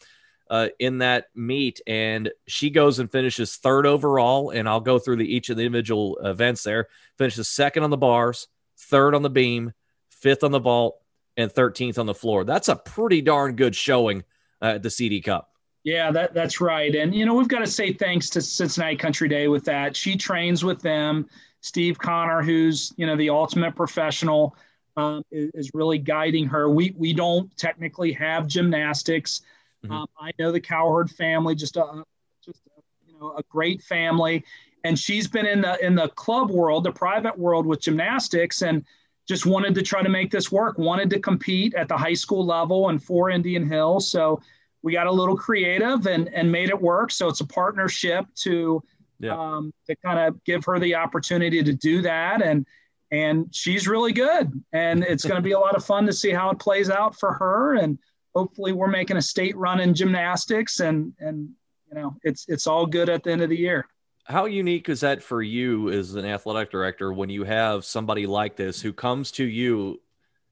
uh, 0.50 0.70
in 0.80 1.00
that 1.00 1.28
meet. 1.36 1.82
And 1.88 2.32
she 2.48 2.70
goes 2.70 3.00
and 3.00 3.12
finishes 3.12 3.56
third 3.56 3.86
overall. 3.86 4.52
And 4.52 4.68
I'll 4.68 4.80
go 4.80 5.00
through 5.00 5.18
the, 5.18 5.36
each 5.36 5.50
of 5.50 5.58
the 5.58 5.64
individual 5.64 6.18
events 6.18 6.64
there. 6.64 6.88
Finishes 7.18 7.50
second 7.50 7.84
on 7.84 7.90
the 7.90 7.98
bars, 7.98 8.48
third 8.78 9.16
on 9.16 9.22
the 9.22 9.30
beam, 9.30 9.74
fifth 10.10 10.44
on 10.44 10.52
the 10.52 10.60
vault, 10.60 11.02
and 11.38 11.52
13th 11.52 11.98
on 11.98 12.06
the 12.06 12.14
floor. 12.14 12.44
That's 12.44 12.70
a 12.70 12.76
pretty 12.76 13.22
darn 13.22 13.56
good 13.56 13.76
showing 13.76 14.24
uh, 14.62 14.76
at 14.76 14.84
the 14.84 14.90
CD 14.90 15.22
Cup. 15.22 15.50
Yeah, 15.84 16.12
that, 16.12 16.34
that's 16.34 16.62
right. 16.62 16.96
And, 16.96 17.14
you 17.14 17.26
know, 17.26 17.36
we've 17.36 17.48
got 17.48 17.60
to 17.60 17.68
say 17.68 17.94
thanks 17.94 18.30
to 18.32 18.42
Cincinnati 18.42 18.96
Country 18.96 19.28
Day 19.28 19.48
with 19.48 19.66
that. 19.66 19.96
She 19.96 20.16
trains 20.16 20.64
with 20.64 20.82
them. 20.82 21.28
Steve 21.66 21.98
Connor, 21.98 22.44
who's 22.44 22.94
you 22.96 23.08
know 23.08 23.16
the 23.16 23.32
ultimate 23.32 23.76
professional, 23.76 24.56
um, 24.98 25.24
is, 25.32 25.50
is, 25.56 25.72
really 25.74 25.98
guiding 25.98 26.46
her. 26.46 26.70
We 26.70 26.94
we 26.96 27.12
don't 27.12 27.56
technically 27.58 28.12
have 28.12 28.46
gymnastics. 28.46 29.42
Mm-hmm. 29.86 29.94
Um, 29.94 30.08
I 30.20 30.32
know 30.40 30.52
the 30.52 30.60
Cowherd 30.60 31.10
family, 31.10 31.56
just 31.56 31.78
a 31.78 32.04
just 32.44 32.62
a, 32.78 32.82
you 33.06 33.20
know 33.20 33.36
a 33.38 33.44
great 33.50 33.82
family, 33.82 34.44
and 34.84 34.98
she's 34.98 35.28
been 35.28 35.46
in 35.46 35.62
the 35.62 35.84
in 35.86 35.96
the 35.96 36.10
club 36.10 36.52
world, 36.52 36.84
the 36.84 36.92
private 36.92 37.38
world 37.38 37.66
with 37.66 37.82
gymnastics, 37.82 38.62
and 38.62 38.84
just 39.28 39.46
wanted 39.46 39.74
to 39.76 39.82
try 39.82 40.02
to 40.02 40.10
make 40.10 40.32
this 40.32 40.52
work. 40.52 40.78
Wanted 40.78 41.10
to 41.12 41.20
compete 41.20 41.74
at 41.76 41.88
the 41.88 41.98
high 41.98 42.14
school 42.14 42.46
level 42.46 42.90
and 42.90 43.02
for 43.02 43.30
Indian 43.30 43.68
Hill, 43.68 44.00
so 44.00 44.42
we 44.82 44.94
got 44.94 45.08
a 45.08 45.12
little 45.12 45.38
creative 45.38 46.08
and 46.08 46.28
and 46.34 46.52
made 46.52 46.70
it 46.70 46.80
work. 46.80 47.12
So 47.12 47.28
it's 47.28 47.42
a 47.42 47.48
partnership 47.48 48.26
to 48.44 48.84
yeah. 49.20 49.38
um, 49.38 49.74
to 49.88 49.96
kind 49.98 50.20
of 50.20 50.44
give 50.44 50.66
her 50.66 50.80
the 50.80 50.96
opportunity 50.96 51.64
to 51.64 51.74
do 51.74 52.02
that. 52.02 52.42
And 52.42 52.66
and 53.12 53.48
she's 53.54 53.88
really 53.88 54.12
good. 54.12 54.52
And 54.74 55.04
it's 55.04 55.24
going 55.24 55.38
to 55.38 55.42
be 55.42 55.52
a 55.52 55.60
lot 55.60 55.76
of 55.76 55.86
fun 55.86 56.06
to 56.08 56.14
see 56.14 56.32
how 56.32 56.50
it 56.50 56.60
plays 56.60 56.90
out 56.90 57.18
for 57.18 57.34
her. 57.34 57.76
And 57.76 58.00
hopefully, 58.36 58.74
we're 58.74 58.88
making 58.88 59.18
a 59.18 59.22
state 59.22 59.56
run 59.56 59.80
in 59.80 59.94
gymnastics. 59.94 60.80
And 60.80 61.14
and 61.20 61.50
you 61.90 62.00
know, 62.00 62.16
it's 62.24 62.46
it's 62.48 62.68
all 62.68 62.86
good 62.86 63.10
at 63.10 63.24
the 63.24 63.32
end 63.32 63.42
of 63.42 63.50
the 63.50 63.58
year. 63.58 63.88
How 64.26 64.46
unique 64.46 64.90
is 64.90 65.02
that 65.02 65.22
for 65.22 65.42
you 65.42 65.92
as 65.92 66.16
an 66.16 66.26
athletic 66.26 66.72
director 66.72 67.14
when 67.14 67.30
you 67.30 67.44
have 67.44 67.86
somebody 67.86 68.26
like 68.26 68.56
this 68.56 68.82
who 68.82 68.92
comes 68.92 69.32
to 69.34 69.46
you 69.46 70.02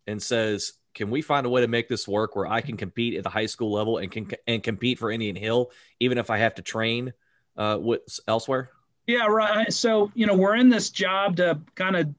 and 0.05 0.21
says, 0.21 0.73
"Can 0.93 1.09
we 1.09 1.21
find 1.21 1.45
a 1.45 1.49
way 1.49 1.61
to 1.61 1.67
make 1.67 1.89
this 1.89 2.07
work 2.07 2.35
where 2.35 2.47
I 2.47 2.61
can 2.61 2.77
compete 2.77 3.15
at 3.15 3.23
the 3.23 3.29
high 3.29 3.47
school 3.47 3.71
level 3.71 3.97
and 3.97 4.11
can 4.11 4.29
and 4.47 4.63
compete 4.63 4.99
for 4.99 5.11
Indian 5.11 5.35
Hill, 5.35 5.71
even 5.99 6.17
if 6.17 6.29
I 6.29 6.37
have 6.37 6.55
to 6.55 6.61
train 6.61 7.13
uh, 7.57 7.77
with 7.81 8.01
elsewhere? 8.27 8.69
Yeah, 9.07 9.25
right. 9.25 9.73
So 9.73 10.11
you 10.13 10.27
know, 10.27 10.35
we're 10.35 10.55
in 10.55 10.69
this 10.69 10.89
job 10.89 11.37
to 11.37 11.59
kind 11.75 11.95
of 11.95 12.13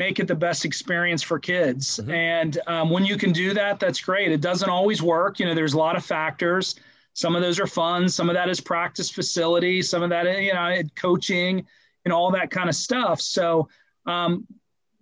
make 0.00 0.18
it 0.18 0.26
the 0.26 0.34
best 0.34 0.64
experience 0.64 1.22
for 1.22 1.38
kids, 1.38 1.98
mm-hmm. 1.98 2.10
and 2.10 2.58
um, 2.66 2.88
when 2.90 3.04
you 3.04 3.16
can 3.16 3.32
do 3.32 3.52
that, 3.54 3.78
that's 3.78 4.00
great. 4.00 4.32
It 4.32 4.40
doesn't 4.40 4.70
always 4.70 5.02
work. 5.02 5.38
You 5.38 5.46
know, 5.46 5.54
there's 5.54 5.74
a 5.74 5.78
lot 5.78 5.94
of 5.94 6.04
factors. 6.04 6.74
Some 7.12 7.36
of 7.36 7.42
those 7.42 7.60
are 7.60 7.66
fun. 7.66 8.08
Some 8.08 8.30
of 8.30 8.34
that 8.34 8.48
is 8.48 8.60
practice 8.60 9.10
facility. 9.10 9.82
Some 9.82 10.02
of 10.02 10.08
that, 10.10 10.24
you 10.42 10.54
know, 10.54 10.82
coaching 10.96 11.66
and 12.04 12.14
all 12.14 12.30
that 12.30 12.50
kind 12.50 12.68
of 12.68 12.74
stuff. 12.74 13.20
So, 13.20 13.68
um, 14.06 14.46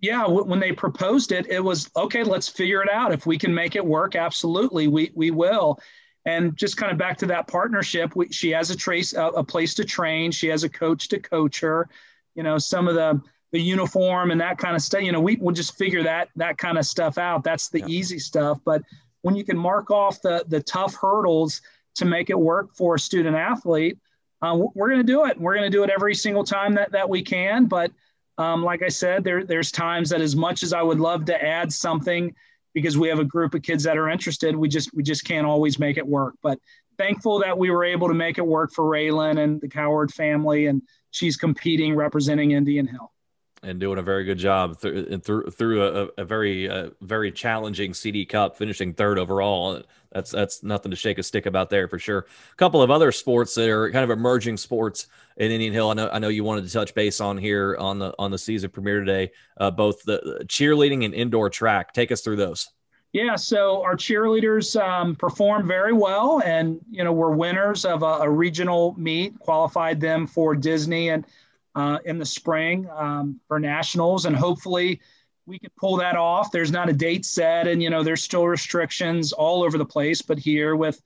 yeah, 0.01 0.23
w- 0.23 0.43
when 0.43 0.59
they 0.59 0.73
proposed 0.73 1.31
it, 1.31 1.47
it 1.47 1.63
was 1.63 1.89
okay. 1.95 2.23
Let's 2.23 2.49
figure 2.49 2.81
it 2.81 2.89
out. 2.91 3.13
If 3.13 3.25
we 3.25 3.37
can 3.37 3.53
make 3.53 3.77
it 3.77 3.85
work, 3.85 4.15
absolutely, 4.15 4.87
we 4.87 5.11
we 5.15 5.31
will. 5.31 5.79
And 6.25 6.57
just 6.57 6.75
kind 6.75 6.91
of 6.91 6.97
back 6.97 7.17
to 7.19 7.27
that 7.27 7.47
partnership, 7.47 8.15
we, 8.15 8.27
she 8.31 8.49
has 8.51 8.69
a 8.69 8.75
trace, 8.75 9.13
a, 9.13 9.27
a 9.27 9.43
place 9.43 9.73
to 9.75 9.85
train. 9.85 10.31
She 10.31 10.49
has 10.49 10.63
a 10.63 10.69
coach 10.69 11.07
to 11.09 11.19
coach 11.19 11.61
her. 11.61 11.87
You 12.35 12.43
know, 12.43 12.57
some 12.57 12.89
of 12.89 12.95
the 12.95 13.21
the 13.51 13.61
uniform 13.61 14.31
and 14.31 14.39
that 14.41 14.57
kind 14.57 14.75
of 14.75 14.81
stuff. 14.81 15.01
You 15.01 15.11
know, 15.11 15.19
we 15.19 15.37
will 15.37 15.53
just 15.53 15.77
figure 15.77 16.03
that 16.03 16.29
that 16.35 16.57
kind 16.57 16.77
of 16.77 16.85
stuff 16.85 17.17
out. 17.17 17.43
That's 17.43 17.69
the 17.69 17.79
yeah. 17.79 17.87
easy 17.87 18.19
stuff. 18.19 18.59
But 18.63 18.83
when 19.21 19.35
you 19.35 19.43
can 19.43 19.57
mark 19.57 19.91
off 19.91 20.21
the 20.21 20.43
the 20.47 20.61
tough 20.61 20.95
hurdles 20.95 21.61
to 21.95 22.05
make 22.05 22.29
it 22.29 22.39
work 22.39 22.75
for 22.75 22.95
a 22.95 22.99
student 22.99 23.35
athlete, 23.35 23.97
uh, 24.41 24.57
we're 24.75 24.89
going 24.89 25.01
to 25.01 25.11
do 25.11 25.25
it. 25.25 25.39
We're 25.39 25.55
going 25.55 25.69
to 25.69 25.75
do 25.75 25.83
it 25.83 25.89
every 25.89 26.15
single 26.15 26.43
time 26.43 26.73
that 26.75 26.91
that 26.91 27.09
we 27.09 27.21
can. 27.21 27.65
But 27.65 27.91
um, 28.37 28.63
like 28.63 28.83
I 28.83 28.89
said, 28.89 29.23
there 29.23 29.43
there's 29.43 29.71
times 29.71 30.09
that 30.09 30.21
as 30.21 30.35
much 30.35 30.63
as 30.63 30.73
I 30.73 30.81
would 30.81 30.99
love 30.99 31.25
to 31.25 31.43
add 31.43 31.73
something 31.73 32.33
because 32.73 32.97
we 32.97 33.09
have 33.09 33.19
a 33.19 33.25
group 33.25 33.55
of 33.55 33.63
kids 33.63 33.83
that 33.83 33.97
are 33.97 34.09
interested. 34.09 34.55
We 34.55 34.69
just 34.69 34.93
we 34.93 35.03
just 35.03 35.25
can't 35.25 35.45
always 35.45 35.79
make 35.79 35.97
it 35.97 36.07
work. 36.07 36.35
But 36.41 36.59
thankful 36.97 37.39
that 37.39 37.57
we 37.57 37.71
were 37.71 37.83
able 37.83 38.07
to 38.07 38.13
make 38.13 38.37
it 38.37 38.45
work 38.45 38.71
for 38.73 38.85
Raylan 38.85 39.39
and 39.39 39.59
the 39.59 39.67
Coward 39.67 40.13
family, 40.13 40.67
and 40.67 40.81
she's 41.11 41.35
competing 41.35 41.95
representing 41.95 42.51
Indian 42.51 42.87
Hill. 42.87 43.11
And 43.63 43.79
doing 43.79 43.99
a 43.99 44.01
very 44.01 44.23
good 44.23 44.37
job 44.37 44.77
through 44.77 45.17
through, 45.19 45.49
through 45.51 45.83
a, 45.83 46.21
a 46.21 46.25
very 46.25 46.69
uh, 46.69 46.89
very 47.01 47.31
challenging 47.31 47.93
CD 47.93 48.25
Cup, 48.25 48.57
finishing 48.57 48.93
third 48.93 49.17
overall. 49.19 49.81
That's 50.11 50.31
that's 50.31 50.63
nothing 50.63 50.91
to 50.91 50.97
shake 50.97 51.19
a 51.19 51.23
stick 51.23 51.45
about 51.45 51.69
there 51.69 51.87
for 51.87 51.99
sure. 51.99 52.25
A 52.51 52.55
couple 52.55 52.81
of 52.81 52.91
other 52.91 53.11
sports 53.11 53.53
that 53.55 53.69
are 53.69 53.91
kind 53.91 54.03
of 54.03 54.09
emerging 54.09 54.57
sports 54.57 55.07
in 55.37 55.51
Indian 55.51 55.73
Hill. 55.73 55.91
I 55.91 55.93
know 55.93 56.09
I 56.11 56.19
know 56.19 56.29
you 56.29 56.43
wanted 56.43 56.65
to 56.65 56.71
touch 56.71 56.93
base 56.93 57.21
on 57.21 57.37
here 57.37 57.75
on 57.77 57.99
the 57.99 58.13
on 58.17 58.31
the 58.31 58.37
season 58.37 58.69
premiere 58.69 58.99
today. 58.99 59.31
Uh, 59.57 59.71
both 59.71 60.03
the 60.03 60.43
cheerleading 60.47 61.05
and 61.05 61.13
indoor 61.13 61.49
track. 61.49 61.93
Take 61.93 62.11
us 62.11 62.21
through 62.21 62.37
those. 62.37 62.69
Yeah, 63.11 63.35
so 63.35 63.81
our 63.81 63.95
cheerleaders 63.95 64.79
um, 64.79 65.15
performed 65.15 65.65
very 65.65 65.93
well, 65.93 66.43
and 66.45 66.79
you 66.91 67.03
know 67.03 67.11
we're 67.11 67.31
winners 67.31 67.83
of 67.83 68.03
a, 68.03 68.19
a 68.21 68.29
regional 68.29 68.93
meet, 68.99 69.39
qualified 69.39 69.99
them 69.99 70.27
for 70.27 70.55
Disney 70.55 71.09
and 71.09 71.25
uh, 71.79 71.99
in 72.05 72.17
the 72.17 72.25
spring 72.25 72.87
um, 72.95 73.39
for 73.47 73.59
nationals, 73.59 74.25
and 74.25 74.35
hopefully 74.35 74.99
we 75.45 75.57
can 75.57 75.71
pull 75.77 75.95
that 75.97 76.15
off. 76.15 76.51
There's 76.51 76.71
not 76.71 76.89
a 76.89 76.93
date 76.93 77.25
set, 77.25 77.67
and 77.67 77.81
you 77.81 77.89
know 77.89 78.03
there's 78.03 78.23
still 78.23 78.45
restrictions 78.47 79.31
all 79.31 79.63
over 79.63 79.77
the 79.77 79.85
place, 79.85 80.21
but 80.21 80.37
here 80.37 80.75
with 80.75 81.01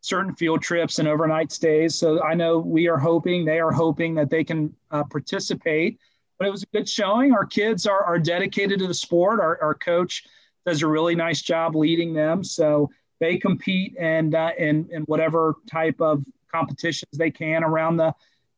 certain 0.00 0.34
field 0.34 0.62
trips 0.62 0.98
and 0.98 1.08
overnight 1.08 1.50
stays. 1.52 1.94
So 1.94 2.22
I 2.22 2.34
know 2.34 2.58
we 2.58 2.88
are 2.88 2.98
hoping, 2.98 3.44
they 3.44 3.60
are 3.60 3.72
hoping 3.72 4.14
that 4.14 4.30
they 4.30 4.44
can 4.44 4.74
uh, 4.90 5.04
participate. 5.04 5.98
But 6.38 6.46
it 6.46 6.50
was 6.50 6.62
a 6.62 6.66
good 6.66 6.88
showing. 6.88 7.32
Our 7.32 7.46
kids 7.46 7.86
are, 7.86 8.04
are 8.04 8.18
dedicated 8.18 8.78
to 8.80 8.86
the 8.86 8.94
sport. 8.94 9.40
Our, 9.40 9.58
our 9.62 9.74
coach 9.74 10.24
does 10.66 10.82
a 10.82 10.86
really 10.86 11.14
nice 11.14 11.40
job 11.40 11.74
leading 11.74 12.12
them. 12.12 12.44
So 12.44 12.90
they 13.20 13.38
compete 13.38 13.96
and 13.98 14.34
uh, 14.34 14.50
in, 14.58 14.88
in 14.92 15.02
whatever 15.04 15.54
type 15.70 16.00
of 16.00 16.24
competitions 16.52 17.12
they 17.16 17.30
can 17.30 17.64
around 17.64 17.96
the, 17.96 18.14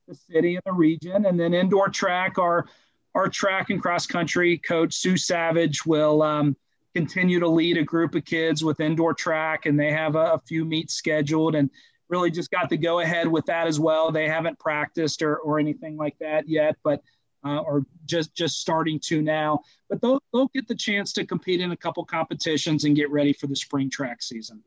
the 0.09 0.15
city 0.15 0.57
and 0.57 0.63
the 0.65 0.73
region. 0.73 1.27
And 1.27 1.39
then 1.39 1.55
indoor 1.55 1.89
track, 1.89 2.39
our, 2.39 2.67
our 3.15 3.29
track 3.29 3.71
and 3.71 3.81
cross 3.81 4.07
country 4.07 4.59
coach, 4.59 4.95
Sue 4.95 5.17
Savage, 5.17 5.85
will 5.87 6.23
um, 6.23 6.57
continue 6.95 7.39
to 7.41 7.49
lead 7.49 7.77
a 7.77 7.85
group 7.85 8.15
of 8.15 8.25
kids 8.25 8.65
with 8.65 8.81
indoor 8.81 9.15
track. 9.15 9.67
And 9.67 9.79
they 9.79 9.93
have 9.93 10.17
a, 10.17 10.33
a 10.33 10.39
few 10.39 10.65
meets 10.65 10.95
scheduled 10.95 11.55
and 11.55 11.71
really 12.09 12.31
just 12.31 12.51
got 12.51 12.71
to 12.71 12.77
go 12.77 13.01
ahead 13.01 13.29
with 13.29 13.47
that 13.47 13.67
as 13.67 13.79
well. 13.79 14.11
They 14.11 14.29
haven't 14.29 14.59
practiced 14.59 15.23
or, 15.23 15.37
or 15.37 15.59
anything 15.59 15.97
like 15.97 16.19
that 16.19 16.49
yet, 16.49 16.77
but 16.83 17.03
uh, 17.45 17.59
or 17.59 17.85
just 18.05 18.35
just 18.35 18.61
starting 18.61 18.99
to 18.99 19.23
now. 19.23 19.61
But 19.89 20.01
they'll 20.01 20.21
they'll 20.33 20.49
get 20.49 20.67
the 20.67 20.75
chance 20.75 21.13
to 21.15 21.27
compete 21.27 21.61
in 21.61 21.71
a 21.71 21.77
couple 21.77 22.05
competitions 22.05 22.85
and 22.85 22.97
get 22.97 23.11
ready 23.11 23.33
for 23.33 23.47
the 23.47 23.57
spring 23.57 23.91
track 23.91 24.23
season. 24.23 24.63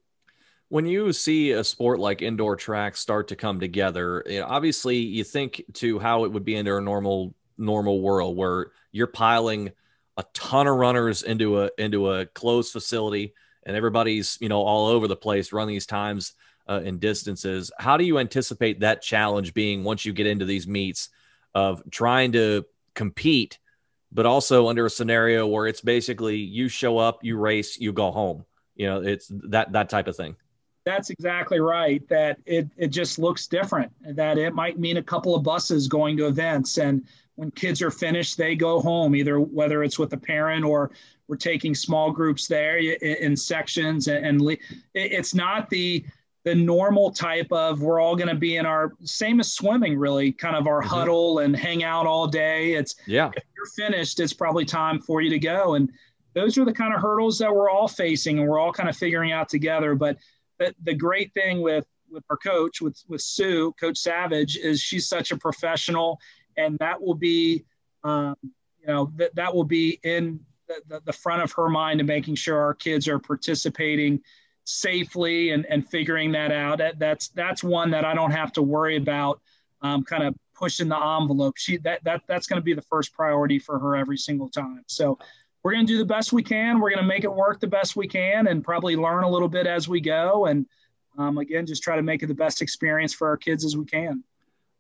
When 0.72 0.86
you 0.86 1.12
see 1.12 1.52
a 1.52 1.64
sport 1.64 2.00
like 2.00 2.22
indoor 2.22 2.56
track 2.56 2.96
start 2.96 3.28
to 3.28 3.36
come 3.36 3.60
together, 3.60 4.24
you 4.26 4.40
know, 4.40 4.48
obviously 4.48 4.98
you 4.98 5.24
think 5.24 5.62
to 5.74 6.00
how 6.00 6.24
it 6.24 6.32
would 6.32 6.46
be 6.46 6.58
under 6.58 6.78
a 6.78 6.82
normal 6.82 7.36
normal 7.58 8.02
world 8.02 8.38
where 8.38 8.72
you're 8.92 9.08
piling 9.08 9.72
a 10.18 10.24
ton 10.34 10.68
of 10.68 10.78
runners 10.78 11.24
into 11.24 11.62
a 11.62 11.70
into 11.78 12.12
a 12.12 12.26
closed 12.28 12.72
facility 12.72 13.34
and 13.64 13.76
everybody's 13.76 14.38
you 14.42 14.50
know 14.50 14.62
all 14.62 14.88
over 14.88 15.08
the 15.08 15.16
place 15.16 15.54
run 15.54 15.68
these 15.68 15.86
times 15.86 16.34
uh, 16.68 16.82
and 16.84 17.00
distances 17.00 17.72
how 17.78 17.98
do 17.98 18.04
you 18.04 18.18
anticipate 18.18 18.80
that 18.80 19.02
challenge 19.02 19.54
being 19.54 19.84
once 19.84 20.06
you 20.06 20.14
get 20.14 20.26
into 20.26 20.46
these 20.46 20.68
meets 20.68 21.10
of 21.54 21.84
trying 21.92 22.32
to 22.32 22.66
compete, 22.94 23.60
but 24.12 24.26
also 24.26 24.68
under 24.68 24.86
a 24.86 24.90
scenario 24.90 25.48
where 25.48 25.68
it's 25.68 25.82
basically 25.82 26.38
you 26.38 26.68
show 26.68 26.98
up, 26.98 27.24
you 27.24 27.38
race, 27.38 27.80
you 27.80 27.94
go 27.94 28.12
home. 28.12 28.46
You 28.76 28.88
know, 28.88 29.02
it's 29.02 29.32
that 29.50 29.74
that 29.74 29.90
type 29.90 30.08
of 30.08 30.16
thing. 30.16 30.36
That's 30.86 31.10
exactly 31.10 31.60
right. 31.60 32.08
That 32.10 32.40
it 32.46 32.68
it 32.78 32.88
just 32.88 33.20
looks 33.20 33.48
different. 33.48 33.92
That 34.16 34.38
it 34.38 34.56
might 34.56 34.80
mean 34.80 34.98
a 34.98 35.04
couple 35.04 35.36
of 35.36 35.44
buses 35.44 35.88
going 35.88 36.18
to 36.18 36.28
events, 36.28 36.78
and 36.78 37.06
when 37.36 37.52
kids 37.52 37.82
are 37.82 37.92
finished, 37.92 38.38
they 38.38 38.56
go 38.56 38.80
home. 38.80 39.16
Either 39.16 39.40
whether 39.40 39.84
it's 39.84 40.00
with 40.00 40.14
a 40.14 40.18
parent 40.18 40.66
or 40.66 40.92
we're 41.28 41.38
taking 41.38 41.76
small 41.76 42.12
groups 42.12 42.48
there 42.48 42.78
in 42.78 43.38
sections, 43.38 44.08
and 44.08 44.58
it's 44.94 45.36
not 45.36 45.70
the 45.70 46.04
the 46.44 46.56
normal 46.56 47.12
type 47.12 47.52
of 47.52 47.82
we're 47.82 48.00
all 48.00 48.16
going 48.16 48.28
to 48.28 48.36
be 48.36 48.58
in 48.58 48.66
our 48.66 48.94
same 49.04 49.40
as 49.40 49.54
swimming 49.54 49.98
really 49.98 50.32
kind 50.32 50.56
of 50.56 50.68
our 50.68 50.82
mm-hmm. 50.82 50.90
huddle 50.90 51.40
and 51.40 51.56
hang 51.56 51.84
out 51.84 52.08
all 52.08 52.28
day 52.28 52.74
it's 52.74 52.96
yeah 53.06 53.30
if 53.36 53.44
you're 53.56 53.66
finished 53.88 54.20
it's 54.20 54.34
probably 54.34 54.66
time 54.66 55.00
for 55.00 55.22
you 55.22 55.30
to 55.30 55.40
go 55.40 55.76
and 55.76 55.92
those 56.34 56.58
are 56.58 56.66
the 56.66 56.74
kind 56.74 56.94
of 56.94 57.02
hurdles 57.02 57.38
that 57.38 57.54
we're 57.54 57.70
all 57.70 57.88
facing 57.88 58.40
and 58.40 58.48
we're 58.48 58.60
all 58.60 58.72
kind 58.72 58.90
of 58.90 58.98
figuring 58.98 59.32
out 59.32 59.50
together 59.50 59.94
but 59.94 60.18
the, 60.62 60.76
the 60.84 60.94
great 60.94 61.34
thing 61.34 61.62
with 61.62 61.86
with 62.10 62.24
our 62.30 62.38
coach 62.38 62.82
with 62.82 63.02
with 63.08 63.22
sue 63.22 63.74
coach 63.80 63.98
savage 63.98 64.58
is 64.58 64.80
she's 64.80 65.08
such 65.08 65.32
a 65.32 65.38
professional 65.38 66.20
and 66.58 66.78
that 66.80 67.02
will 67.02 67.16
be 67.16 67.66
um, 68.04 68.36
you 68.44 68.88
know 68.88 69.12
that, 69.16 69.34
that 69.36 69.54
will 69.54 69.64
be 69.64 70.00
in 70.04 70.40
the, 70.68 70.82
the, 70.88 71.02
the 71.06 71.14
front 71.14 71.42
of 71.42 71.52
her 71.54 71.70
mind 71.70 72.00
and 72.00 72.08
making 72.08 72.36
sure 72.36 72.60
our 72.60 72.74
kids 72.74 73.08
are 73.08 73.20
participating 73.20 74.22
safely 74.64 75.50
and, 75.52 75.66
and 75.66 75.88
figuring 75.90 76.32
that 76.32 76.52
out. 76.52 76.78
That, 76.78 77.00
that's 77.00 77.30
that's 77.30 77.64
one 77.64 77.92
that 77.92 78.06
I 78.06 78.14
don't 78.14 78.32
have 78.32 78.52
to 78.54 78.62
worry 78.62 78.98
about 78.98 79.42
um, 79.82 80.04
kind 80.04 80.24
of 80.24 80.36
pushing 80.54 80.88
the 80.90 80.96
envelope. 80.98 81.56
She 81.58 81.78
that 81.78 82.04
that 82.04 82.22
that's 82.28 82.48
going 82.48 82.60
to 82.62 82.64
be 82.64 82.74
the 82.74 82.84
first 82.84 83.14
priority 83.14 83.60
for 83.60 83.80
her 83.80 83.96
every 83.96 84.18
single 84.18 84.50
time. 84.50 84.84
So 84.88 85.18
we're 85.64 85.74
going 85.74 85.86
to 85.86 85.92
do 85.92 85.98
the 85.98 86.06
best 86.06 86.34
we 86.34 86.44
can. 86.44 86.80
We're 86.80 86.90
going 86.90 87.02
to 87.02 87.08
make 87.08 87.24
it 87.24 87.34
work 87.34 87.60
the 87.60 87.68
best 87.68 87.96
we 87.96 88.08
can, 88.08 88.48
and 88.48 88.64
probably 88.64 88.96
learn 88.96 89.24
a 89.24 89.30
little 89.30 89.50
bit 89.50 89.68
as 89.68 89.88
we 89.88 90.02
go. 90.02 90.46
And 90.46 90.66
um, 91.18 91.38
again, 91.38 91.66
just 91.66 91.84
try 91.84 91.96
to 91.96 92.02
make 92.02 92.24
it 92.24 92.28
the 92.28 92.34
best 92.34 92.62
experience 92.62 93.14
for 93.14 93.28
our 93.28 93.38
kids 93.38 93.66
as 93.66 93.78
we 93.78 93.86
can. 93.86 94.24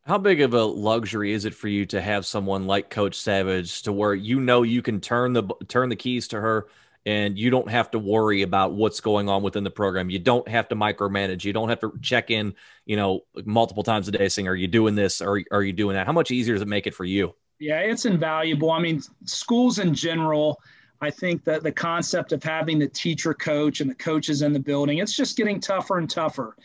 How 0.06 0.18
big 0.18 0.42
of 0.42 0.56
a 0.56 0.64
luxury 0.64 1.32
is 1.32 1.46
it 1.46 1.54
for 1.54 1.68
you 1.68 1.86
to 1.88 2.02
have 2.02 2.26
someone 2.26 2.66
like 2.66 2.90
Coach 2.90 3.16
Savage 3.16 3.84
to 3.84 3.94
where 3.94 4.16
you 4.16 4.40
know 4.40 4.64
you 4.64 4.82
can 4.82 5.00
turn 5.00 5.34
the 5.34 5.44
turn 5.68 5.90
the 5.90 5.96
keys 5.96 6.30
to 6.30 6.42
her 6.42 6.68
and 7.06 7.38
you 7.38 7.50
don't 7.50 7.70
have 7.70 7.92
to 7.92 8.00
worry 8.00 8.42
about 8.42 8.74
what's 8.74 9.00
going 9.00 9.28
on 9.28 9.42
within 9.42 9.64
the 9.64 9.72
program. 9.72 10.10
You 10.10 10.20
don't 10.20 10.48
have 10.48 10.68
to 10.70 10.76
micromanage. 10.76 11.44
You 11.44 11.54
don't 11.54 11.70
have 11.70 11.80
to 11.80 11.94
check 12.02 12.30
in, 12.30 12.54
you 12.86 12.96
know, 12.96 13.22
multiple 13.46 13.84
times 13.84 14.08
a 14.08 14.12
day 14.12 14.28
saying, 14.30 14.48
"Are 14.48 14.56
you 14.56 14.68
doing 14.68 14.96
this? 14.96 15.22
Or 15.22 15.42
are 15.52 15.64
you 15.64 15.74
doing 15.74 15.96
that?" 15.96 16.06
How 16.06 16.14
much 16.14 16.32
easier 16.32 16.54
does 16.54 16.62
it 16.62 16.68
make 16.68 16.88
it 16.88 16.94
for 16.96 17.06
you? 17.06 17.36
Yeah, 17.62 17.80
it's 17.82 18.06
invaluable. 18.06 18.72
I 18.72 18.80
mean, 18.80 19.04
schools 19.26 19.78
in 19.78 19.94
general. 19.94 20.60
I 21.00 21.12
think 21.12 21.44
that 21.44 21.62
the 21.62 21.72
concept 21.72 22.32
of 22.32 22.44
having 22.44 22.80
the 22.80 22.88
teacher 22.88 23.36
coach 23.36 23.82
and 23.82 23.90
the 23.90 23.96
coaches 23.96 24.42
in 24.42 24.52
the 24.52 24.60
building, 24.60 24.98
it's 24.98 25.16
just 25.16 25.38
getting 25.38 25.60
tougher 25.60 26.00
and 26.00 26.10
tougher. 26.10 26.56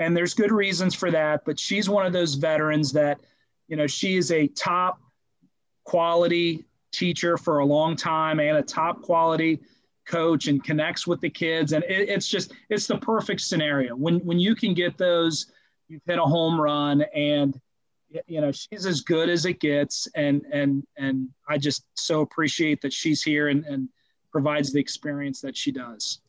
And 0.00 0.16
there's 0.16 0.32
good 0.32 0.52
reasons 0.52 0.94
for 0.94 1.10
that. 1.10 1.44
But 1.44 1.58
she's 1.58 1.90
one 1.90 2.06
of 2.06 2.14
those 2.14 2.34
veterans 2.34 2.90
that, 2.92 3.20
you 3.68 3.76
know, 3.76 3.86
she 3.86 4.16
is 4.16 4.32
a 4.32 4.46
top 4.48 4.98
quality 5.84 6.64
teacher 6.90 7.36
for 7.36 7.58
a 7.58 7.64
long 7.64 7.94
time 7.94 8.40
and 8.40 8.56
a 8.56 8.62
top 8.62 9.02
quality 9.02 9.60
coach 10.06 10.46
and 10.46 10.64
connects 10.64 11.06
with 11.06 11.20
the 11.20 11.28
kids 11.28 11.72
and 11.72 11.82
it, 11.84 12.08
it's 12.08 12.28
just 12.28 12.52
it's 12.70 12.86
the 12.86 12.96
perfect 12.98 13.40
scenario 13.40 13.94
when 13.96 14.20
when 14.20 14.38
you 14.38 14.54
can 14.54 14.72
get 14.72 14.96
those 14.96 15.46
you've 15.88 16.00
hit 16.06 16.16
a 16.16 16.22
home 16.22 16.60
run 16.60 17.02
and 17.14 17.60
you 18.26 18.40
know 18.40 18.52
she's 18.52 18.86
as 18.86 19.00
good 19.00 19.28
as 19.28 19.44
it 19.44 19.60
gets 19.60 20.08
and 20.14 20.42
and 20.52 20.86
and 20.96 21.28
i 21.48 21.58
just 21.58 21.84
so 21.94 22.20
appreciate 22.20 22.80
that 22.80 22.92
she's 22.92 23.22
here 23.22 23.48
and 23.48 23.64
and 23.64 23.88
provides 24.30 24.72
the 24.72 24.80
experience 24.80 25.40
that 25.40 25.56
she 25.56 25.72
does 25.72 26.20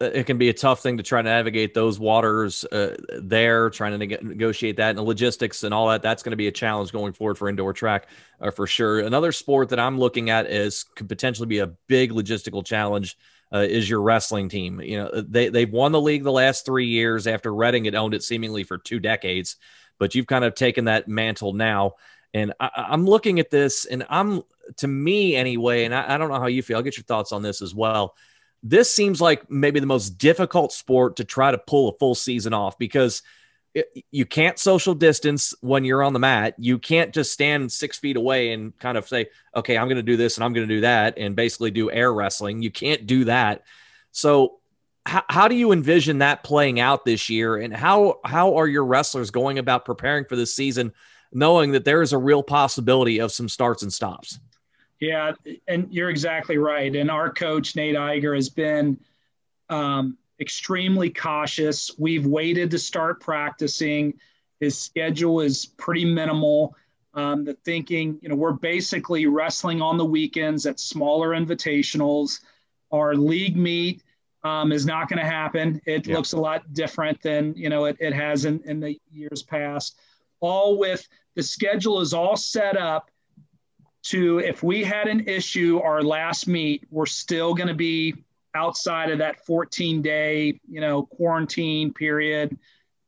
it 0.00 0.26
can 0.26 0.38
be 0.38 0.48
a 0.48 0.54
tough 0.54 0.80
thing 0.80 0.98
to 0.98 1.02
try 1.02 1.20
to 1.20 1.28
navigate 1.28 1.74
those 1.74 1.98
waters 1.98 2.64
uh, 2.66 2.96
there, 3.20 3.70
trying 3.70 3.92
to 3.92 3.98
neg- 3.98 4.22
negotiate 4.22 4.76
that 4.76 4.90
and 4.90 4.98
the 4.98 5.02
logistics 5.02 5.64
and 5.64 5.74
all 5.74 5.88
that. 5.88 6.00
That's 6.00 6.22
going 6.22 6.30
to 6.30 6.36
be 6.36 6.46
a 6.46 6.52
challenge 6.52 6.92
going 6.92 7.12
forward 7.12 7.36
for 7.36 7.48
indoor 7.48 7.72
track 7.72 8.08
uh, 8.40 8.50
for 8.52 8.66
sure. 8.68 9.00
Another 9.00 9.32
sport 9.32 9.70
that 9.70 9.80
I'm 9.80 9.98
looking 9.98 10.30
at 10.30 10.46
is 10.46 10.84
could 10.94 11.08
potentially 11.08 11.48
be 11.48 11.58
a 11.58 11.72
big 11.88 12.12
logistical 12.12 12.64
challenge. 12.64 13.16
Uh, 13.52 13.58
is 13.58 13.88
your 13.90 14.00
wrestling 14.00 14.48
team? 14.48 14.80
You 14.80 14.98
know 14.98 15.20
they 15.20 15.48
they've 15.48 15.70
won 15.70 15.92
the 15.92 16.00
league 16.00 16.24
the 16.24 16.32
last 16.32 16.64
three 16.64 16.86
years 16.86 17.26
after 17.26 17.54
Reading 17.54 17.84
had 17.84 17.94
owned 17.94 18.14
it 18.14 18.22
seemingly 18.22 18.64
for 18.64 18.78
two 18.78 19.00
decades, 19.00 19.56
but 19.98 20.14
you've 20.14 20.26
kind 20.26 20.44
of 20.44 20.54
taken 20.54 20.86
that 20.86 21.08
mantle 21.08 21.52
now. 21.52 21.94
And 22.32 22.52
I, 22.58 22.88
am 22.90 23.06
looking 23.06 23.38
at 23.38 23.50
this, 23.50 23.84
and 23.84 24.04
I'm 24.10 24.42
to 24.78 24.88
me 24.88 25.36
anyway, 25.36 25.84
and 25.84 25.94
I, 25.94 26.14
I 26.14 26.18
don't 26.18 26.28
know 26.30 26.40
how 26.40 26.46
you 26.46 26.62
feel. 26.62 26.78
I'll 26.78 26.82
get 26.82 26.96
your 26.96 27.04
thoughts 27.04 27.32
on 27.32 27.42
this 27.42 27.62
as 27.62 27.74
well 27.74 28.14
this 28.64 28.92
seems 28.92 29.20
like 29.20 29.48
maybe 29.50 29.78
the 29.78 29.86
most 29.86 30.16
difficult 30.16 30.72
sport 30.72 31.16
to 31.16 31.24
try 31.24 31.50
to 31.50 31.58
pull 31.58 31.90
a 31.90 31.98
full 31.98 32.14
season 32.14 32.54
off 32.54 32.78
because 32.78 33.22
you 34.10 34.24
can't 34.24 34.58
social 34.58 34.94
distance 34.94 35.52
when 35.60 35.84
you're 35.84 36.02
on 36.02 36.14
the 36.14 36.18
mat. 36.18 36.54
You 36.58 36.78
can't 36.78 37.12
just 37.12 37.30
stand 37.30 37.70
six 37.70 37.98
feet 37.98 38.16
away 38.16 38.52
and 38.52 38.76
kind 38.78 38.96
of 38.96 39.06
say, 39.06 39.26
okay, 39.54 39.76
I'm 39.76 39.88
going 39.88 39.96
to 39.96 40.02
do 40.02 40.16
this 40.16 40.36
and 40.36 40.44
I'm 40.44 40.54
going 40.54 40.66
to 40.66 40.74
do 40.76 40.80
that 40.80 41.18
and 41.18 41.36
basically 41.36 41.72
do 41.72 41.90
air 41.90 42.12
wrestling. 42.12 42.62
You 42.62 42.70
can't 42.70 43.06
do 43.06 43.24
that. 43.24 43.64
So, 44.12 44.60
how, 45.06 45.22
how 45.28 45.48
do 45.48 45.54
you 45.54 45.72
envision 45.72 46.18
that 46.18 46.44
playing 46.44 46.80
out 46.80 47.04
this 47.04 47.28
year? 47.28 47.56
And 47.56 47.74
how, 47.74 48.20
how 48.24 48.56
are 48.56 48.66
your 48.66 48.84
wrestlers 48.84 49.30
going 49.30 49.58
about 49.58 49.84
preparing 49.84 50.24
for 50.24 50.36
this 50.36 50.54
season, 50.54 50.92
knowing 51.32 51.72
that 51.72 51.84
there 51.84 52.02
is 52.02 52.12
a 52.12 52.18
real 52.18 52.42
possibility 52.42 53.20
of 53.20 53.32
some 53.32 53.48
starts 53.48 53.82
and 53.82 53.92
stops? 53.92 54.40
Yeah, 55.00 55.32
and 55.68 55.92
you're 55.92 56.08
exactly 56.08 56.56
right. 56.56 56.94
And 56.94 57.10
our 57.10 57.30
coach 57.30 57.76
Nate 57.76 57.96
Eiger 57.96 58.34
has 58.34 58.48
been 58.48 58.98
um, 59.68 60.16
extremely 60.40 61.10
cautious. 61.10 61.90
We've 61.98 62.24
waited 62.24 62.70
to 62.70 62.78
start 62.78 63.20
practicing. 63.20 64.14
His 64.60 64.78
schedule 64.78 65.40
is 65.40 65.66
pretty 65.66 66.04
minimal. 66.04 66.76
Um, 67.12 67.44
the 67.44 67.54
thinking, 67.64 68.18
you 68.22 68.28
know, 68.28 68.34
we're 68.34 68.52
basically 68.52 69.26
wrestling 69.26 69.82
on 69.82 69.98
the 69.98 70.04
weekends 70.04 70.64
at 70.66 70.80
smaller 70.80 71.30
invitationals. 71.30 72.40
Our 72.90 73.14
league 73.14 73.56
meet 73.56 74.02
um, 74.44 74.72
is 74.72 74.84
not 74.84 75.08
going 75.08 75.18
to 75.18 75.24
happen. 75.24 75.80
It 75.86 76.06
yeah. 76.06 76.16
looks 76.16 76.34
a 76.34 76.38
lot 76.38 76.72
different 76.72 77.20
than 77.22 77.54
you 77.56 77.70
know 77.70 77.86
it, 77.86 77.96
it 77.98 78.12
has 78.12 78.44
in, 78.44 78.60
in 78.64 78.78
the 78.78 78.98
years 79.10 79.42
past. 79.42 79.98
All 80.40 80.78
with 80.78 81.08
the 81.34 81.42
schedule 81.42 82.00
is 82.00 82.12
all 82.12 82.36
set 82.36 82.76
up 82.76 83.10
to 84.04 84.38
if 84.38 84.62
we 84.62 84.84
had 84.84 85.08
an 85.08 85.26
issue 85.26 85.80
our 85.82 86.02
last 86.02 86.46
meet, 86.46 86.86
we're 86.90 87.06
still 87.06 87.54
going 87.54 87.68
to 87.68 87.74
be 87.74 88.14
outside 88.54 89.10
of 89.10 89.18
that 89.18 89.44
14 89.44 90.00
day 90.00 90.60
you 90.68 90.80
know 90.80 91.04
quarantine 91.06 91.92
period 91.92 92.56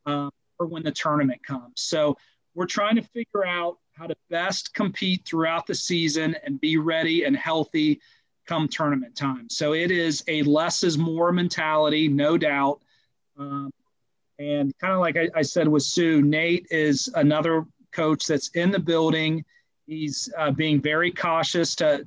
um, 0.05 0.31
for 0.57 0.65
when 0.65 0.83
the 0.83 0.91
tournament 0.91 1.41
comes. 1.45 1.73
So 1.75 2.17
we're 2.55 2.65
trying 2.65 2.95
to 2.95 3.03
figure 3.03 3.45
out 3.45 3.77
how 3.93 4.07
to 4.07 4.15
best 4.29 4.73
compete 4.73 5.23
throughout 5.25 5.67
the 5.67 5.75
season 5.75 6.35
and 6.43 6.59
be 6.59 6.77
ready 6.77 7.23
and 7.23 7.37
healthy 7.37 8.01
come 8.47 8.67
tournament 8.67 9.15
time. 9.15 9.49
So 9.49 9.73
it 9.73 9.91
is 9.91 10.23
a 10.27 10.41
less 10.43 10.83
is 10.83 10.97
more 10.97 11.31
mentality, 11.31 12.07
no 12.07 12.37
doubt. 12.37 12.81
Um, 13.37 13.71
and 14.39 14.73
kind 14.79 14.93
of 14.93 14.99
like 14.99 15.17
I, 15.17 15.29
I, 15.35 15.41
said 15.41 15.67
with 15.67 15.83
Sue, 15.83 16.21
Nate 16.21 16.67
is 16.71 17.09
another 17.15 17.65
coach 17.91 18.25
that's 18.25 18.49
in 18.49 18.71
the 18.71 18.79
building. 18.79 19.43
He's 19.85 20.31
uh, 20.37 20.51
being 20.51 20.81
very 20.81 21.11
cautious 21.11 21.75
to 21.75 22.05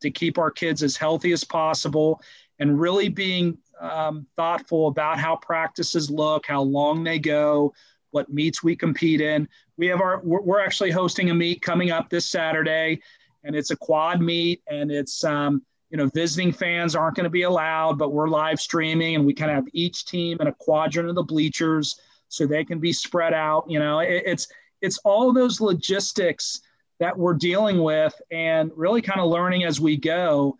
to 0.00 0.10
keep 0.10 0.38
our 0.38 0.50
kids 0.50 0.82
as 0.82 0.96
healthy 0.96 1.32
as 1.32 1.44
possible, 1.44 2.20
and 2.58 2.80
really 2.80 3.08
being 3.08 3.58
um, 3.80 4.26
thoughtful 4.36 4.88
about 4.88 5.18
how 5.18 5.36
practices 5.36 6.10
look, 6.10 6.46
how 6.46 6.62
long 6.62 7.04
they 7.04 7.18
go, 7.18 7.74
what 8.10 8.32
meets 8.32 8.62
we 8.62 8.74
compete 8.74 9.20
in. 9.20 9.48
We 9.76 9.86
have 9.88 10.00
our 10.00 10.20
we're, 10.20 10.40
we're 10.40 10.60
actually 10.60 10.90
hosting 10.90 11.30
a 11.30 11.34
meet 11.34 11.62
coming 11.62 11.90
up 11.90 12.10
this 12.10 12.26
Saturday 12.26 13.00
and 13.44 13.56
it's 13.56 13.70
a 13.70 13.76
quad 13.76 14.20
meet 14.20 14.62
and 14.68 14.90
it's 14.90 15.24
um, 15.24 15.62
you 15.90 15.96
know 15.96 16.06
visiting 16.14 16.52
fans 16.52 16.94
aren't 16.94 17.16
going 17.16 17.24
to 17.24 17.30
be 17.30 17.42
allowed 17.42 17.98
but 17.98 18.12
we're 18.12 18.28
live 18.28 18.60
streaming 18.60 19.16
and 19.16 19.26
we 19.26 19.34
kind 19.34 19.50
of 19.50 19.56
have 19.56 19.66
each 19.72 20.06
team 20.06 20.38
in 20.40 20.46
a 20.46 20.54
quadrant 20.54 21.08
of 21.08 21.14
the 21.14 21.22
bleachers 21.22 22.00
so 22.28 22.46
they 22.46 22.64
can 22.64 22.78
be 22.78 22.92
spread 22.92 23.34
out 23.34 23.64
you 23.68 23.78
know 23.78 23.98
it, 23.98 24.22
it's 24.24 24.48
it's 24.80 24.98
all 24.98 25.32
those 25.32 25.60
logistics 25.60 26.60
that 27.00 27.16
we're 27.16 27.34
dealing 27.34 27.82
with 27.82 28.18
and 28.30 28.70
really 28.76 29.02
kind 29.02 29.20
of 29.20 29.30
learning 29.30 29.64
as 29.64 29.80
we 29.80 29.96
go 29.96 30.56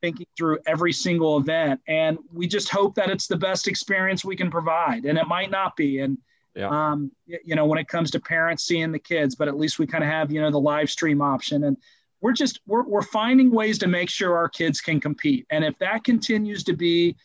thinking 0.00 0.26
through 0.36 0.58
every 0.66 0.92
single 0.92 1.38
event 1.38 1.80
and 1.86 2.18
we 2.32 2.46
just 2.46 2.68
hope 2.68 2.94
that 2.94 3.08
it's 3.08 3.28
the 3.28 3.36
best 3.36 3.68
experience 3.68 4.24
we 4.24 4.34
can 4.34 4.50
provide 4.50 5.04
and 5.04 5.16
it 5.16 5.28
might 5.28 5.50
not 5.50 5.76
be 5.76 6.00
and 6.00 6.18
yeah. 6.54 6.68
um, 6.68 7.10
you 7.26 7.54
know 7.54 7.64
when 7.64 7.78
it 7.78 7.88
comes 7.88 8.10
to 8.10 8.20
parents 8.20 8.64
seeing 8.64 8.90
the 8.90 8.98
kids 8.98 9.34
but 9.36 9.48
at 9.48 9.56
least 9.56 9.78
we 9.78 9.86
kind 9.86 10.02
of 10.02 10.10
have 10.10 10.32
you 10.32 10.40
know 10.40 10.50
the 10.50 10.60
live 10.60 10.90
stream 10.90 11.22
option 11.22 11.64
and 11.64 11.76
we're 12.22 12.32
just 12.32 12.60
we're, 12.66 12.84
we're 12.84 13.02
finding 13.02 13.50
ways 13.50 13.78
to 13.80 13.88
make 13.88 14.08
sure 14.08 14.36
our 14.36 14.48
kids 14.48 14.80
can 14.80 15.00
compete. 15.00 15.46
And 15.50 15.64
if 15.64 15.78
that 15.78 16.04
continues 16.04 16.64
to 16.64 16.72
be 16.72 17.16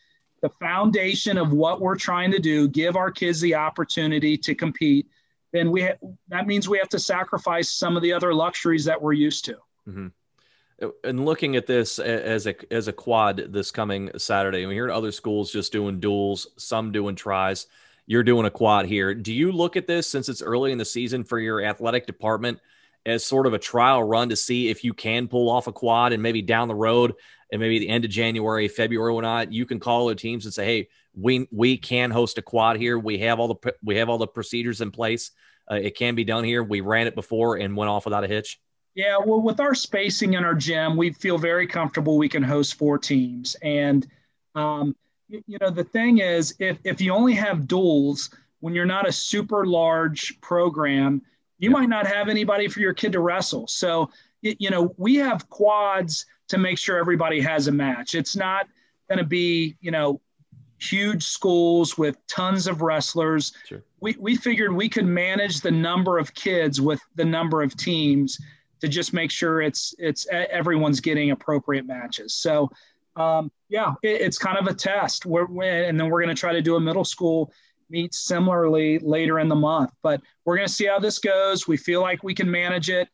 the 0.41 0.49
foundation 0.59 1.37
of 1.37 1.53
what 1.53 1.79
we're 1.79 1.95
trying 1.95 2.31
to 2.31 2.39
do 2.39 2.67
give 2.67 2.95
our 2.95 3.11
kids 3.11 3.39
the 3.41 3.55
opportunity 3.55 4.37
to 4.37 4.53
compete 4.53 5.07
then 5.53 5.71
we 5.71 5.81
ha- 5.81 5.97
that 6.27 6.45
means 6.45 6.67
we 6.67 6.77
have 6.77 6.89
to 6.89 6.99
sacrifice 6.99 7.71
some 7.71 7.95
of 7.95 8.03
the 8.03 8.13
other 8.13 8.33
luxuries 8.33 8.85
that 8.85 9.01
we're 9.01 9.13
used 9.13 9.45
to. 9.45 9.57
Mm-hmm. 9.87 10.87
and 11.05 11.25
looking 11.25 11.55
at 11.55 11.65
this 11.65 11.97
as 11.97 12.45
a 12.45 12.73
as 12.73 12.87
a 12.87 12.93
quad 12.93 13.51
this 13.51 13.71
coming 13.71 14.11
saturday 14.17 14.65
we 14.65 14.75
hear 14.75 14.91
other 14.91 15.11
schools 15.11 15.51
just 15.51 15.71
doing 15.71 15.99
duels 15.99 16.47
some 16.57 16.91
doing 16.91 17.15
tries 17.15 17.65
you're 18.07 18.23
doing 18.23 18.45
a 18.45 18.49
quad 18.49 18.85
here. 18.85 19.13
Do 19.13 19.33
you 19.33 19.51
look 19.51 19.75
at 19.75 19.85
this 19.85 20.07
since 20.07 20.29
it's 20.29 20.41
early 20.41 20.71
in 20.71 20.77
the 20.77 20.85
season 20.85 21.23
for 21.25 21.39
your 21.39 21.61
athletic 21.61 22.07
department 22.07 22.59
as 23.07 23.25
sort 23.25 23.47
of 23.47 23.53
a 23.53 23.59
trial 23.59 24.03
run 24.03 24.29
to 24.29 24.35
see 24.35 24.67
if 24.67 24.83
you 24.83 24.93
can 24.93 25.27
pull 25.27 25.49
off 25.49 25.67
a 25.67 25.71
quad 25.71 26.11
and 26.11 26.21
maybe 26.21 26.41
down 26.41 26.67
the 26.67 26.75
road 26.75 27.15
and 27.51 27.61
maybe 27.61 27.79
the 27.79 27.87
end 27.87 28.03
of 28.03 28.11
January, 28.11 28.67
February, 28.67 29.13
or 29.13 29.21
not, 29.21 29.53
you 29.53 29.65
can 29.65 29.79
call 29.79 30.07
the 30.07 30.15
teams 30.15 30.43
and 30.43 30.53
say, 30.53 30.65
"Hey, 30.65 30.87
we 31.15 31.47
we 31.49 31.77
can 31.77 32.11
host 32.11 32.37
a 32.37 32.41
quad 32.41 32.77
here. 32.77 32.99
We 32.99 33.19
have 33.19 33.39
all 33.39 33.47
the 33.47 33.73
we 33.81 33.95
have 33.95 34.09
all 34.09 34.17
the 34.17 34.27
procedures 34.27 34.81
in 34.81 34.91
place. 34.91 35.31
Uh, 35.71 35.75
it 35.75 35.95
can 35.95 36.15
be 36.15 36.25
done 36.25 36.43
here. 36.43 36.61
We 36.61 36.81
ran 36.81 37.07
it 37.07 37.15
before 37.15 37.57
and 37.57 37.75
went 37.75 37.89
off 37.89 38.05
without 38.05 38.25
a 38.25 38.27
hitch." 38.27 38.59
Yeah, 38.95 39.17
well, 39.23 39.41
with 39.41 39.59
our 39.59 39.75
spacing 39.75 40.33
in 40.33 40.43
our 40.43 40.55
gym, 40.55 40.97
we 40.97 41.13
feel 41.13 41.37
very 41.37 41.67
comfortable. 41.67 42.17
We 42.17 42.27
can 42.27 42.43
host 42.43 42.75
four 42.75 42.97
teams, 42.97 43.55
and 43.61 44.05
um, 44.55 44.95
you, 45.29 45.41
you 45.47 45.57
know 45.61 45.69
the 45.69 45.85
thing 45.85 46.17
is, 46.17 46.53
if 46.59 46.77
if 46.83 46.99
you 46.99 47.13
only 47.13 47.33
have 47.35 47.67
duels 47.67 48.29
when 48.59 48.73
you're 48.73 48.85
not 48.85 49.07
a 49.07 49.11
super 49.11 49.65
large 49.65 50.41
program 50.41 51.21
you 51.59 51.69
yeah. 51.69 51.77
might 51.77 51.89
not 51.89 52.07
have 52.07 52.29
anybody 52.29 52.67
for 52.67 52.79
your 52.79 52.93
kid 52.93 53.11
to 53.13 53.19
wrestle. 53.19 53.67
So, 53.67 54.09
you 54.41 54.69
know, 54.69 54.93
we 54.97 55.15
have 55.15 55.49
quads 55.49 56.25
to 56.49 56.57
make 56.57 56.77
sure 56.77 56.97
everybody 56.97 57.41
has 57.41 57.67
a 57.67 57.71
match. 57.71 58.15
It's 58.15 58.35
not 58.35 58.67
going 59.09 59.19
to 59.19 59.25
be, 59.25 59.75
you 59.81 59.91
know, 59.91 60.21
huge 60.79 61.23
schools 61.23 61.97
with 61.97 62.17
tons 62.27 62.67
of 62.67 62.81
wrestlers. 62.81 63.53
Sure. 63.65 63.83
We, 63.99 64.15
we 64.19 64.35
figured 64.35 64.71
we 64.71 64.89
could 64.89 65.07
manage 65.07 65.61
the 65.61 65.71
number 65.71 66.19
of 66.19 66.33
kids 66.33 66.79
with 66.79 67.01
the 67.15 67.25
number 67.25 67.63
of 67.63 67.75
teams 67.75 68.39
to 68.81 68.87
just 68.87 69.11
make 69.11 69.31
sure 69.31 69.61
it's 69.61 69.95
it's 69.97 70.27
everyone's 70.29 70.99
getting 70.99 71.31
appropriate 71.31 71.87
matches. 71.87 72.33
So 72.35 72.69
um, 73.15 73.51
yeah, 73.69 73.93
it, 74.03 74.21
it's 74.21 74.37
kind 74.37 74.57
of 74.57 74.67
a 74.67 74.73
test. 74.73 75.25
We're, 75.25 75.45
and 75.63 75.99
then 75.99 76.09
we're 76.09 76.21
going 76.21 76.35
to 76.35 76.39
try 76.39 76.53
to 76.53 76.61
do 76.61 76.75
a 76.75 76.79
middle 76.79 77.03
school 77.05 77.51
meet 77.89 78.13
similarly 78.13 78.99
later 78.99 79.39
in 79.39 79.47
the 79.47 79.55
month. 79.55 79.91
But 80.01 80.21
we're 80.45 80.55
going 80.55 80.67
to 80.67 80.73
see 80.73 80.85
how 80.85 80.99
this 80.99 81.19
goes. 81.19 81.67
We 81.67 81.77
feel 81.77 82.01
like 82.01 82.23
we 82.23 82.33
can 82.33 82.49
manage 82.49 82.89
it 82.89 83.09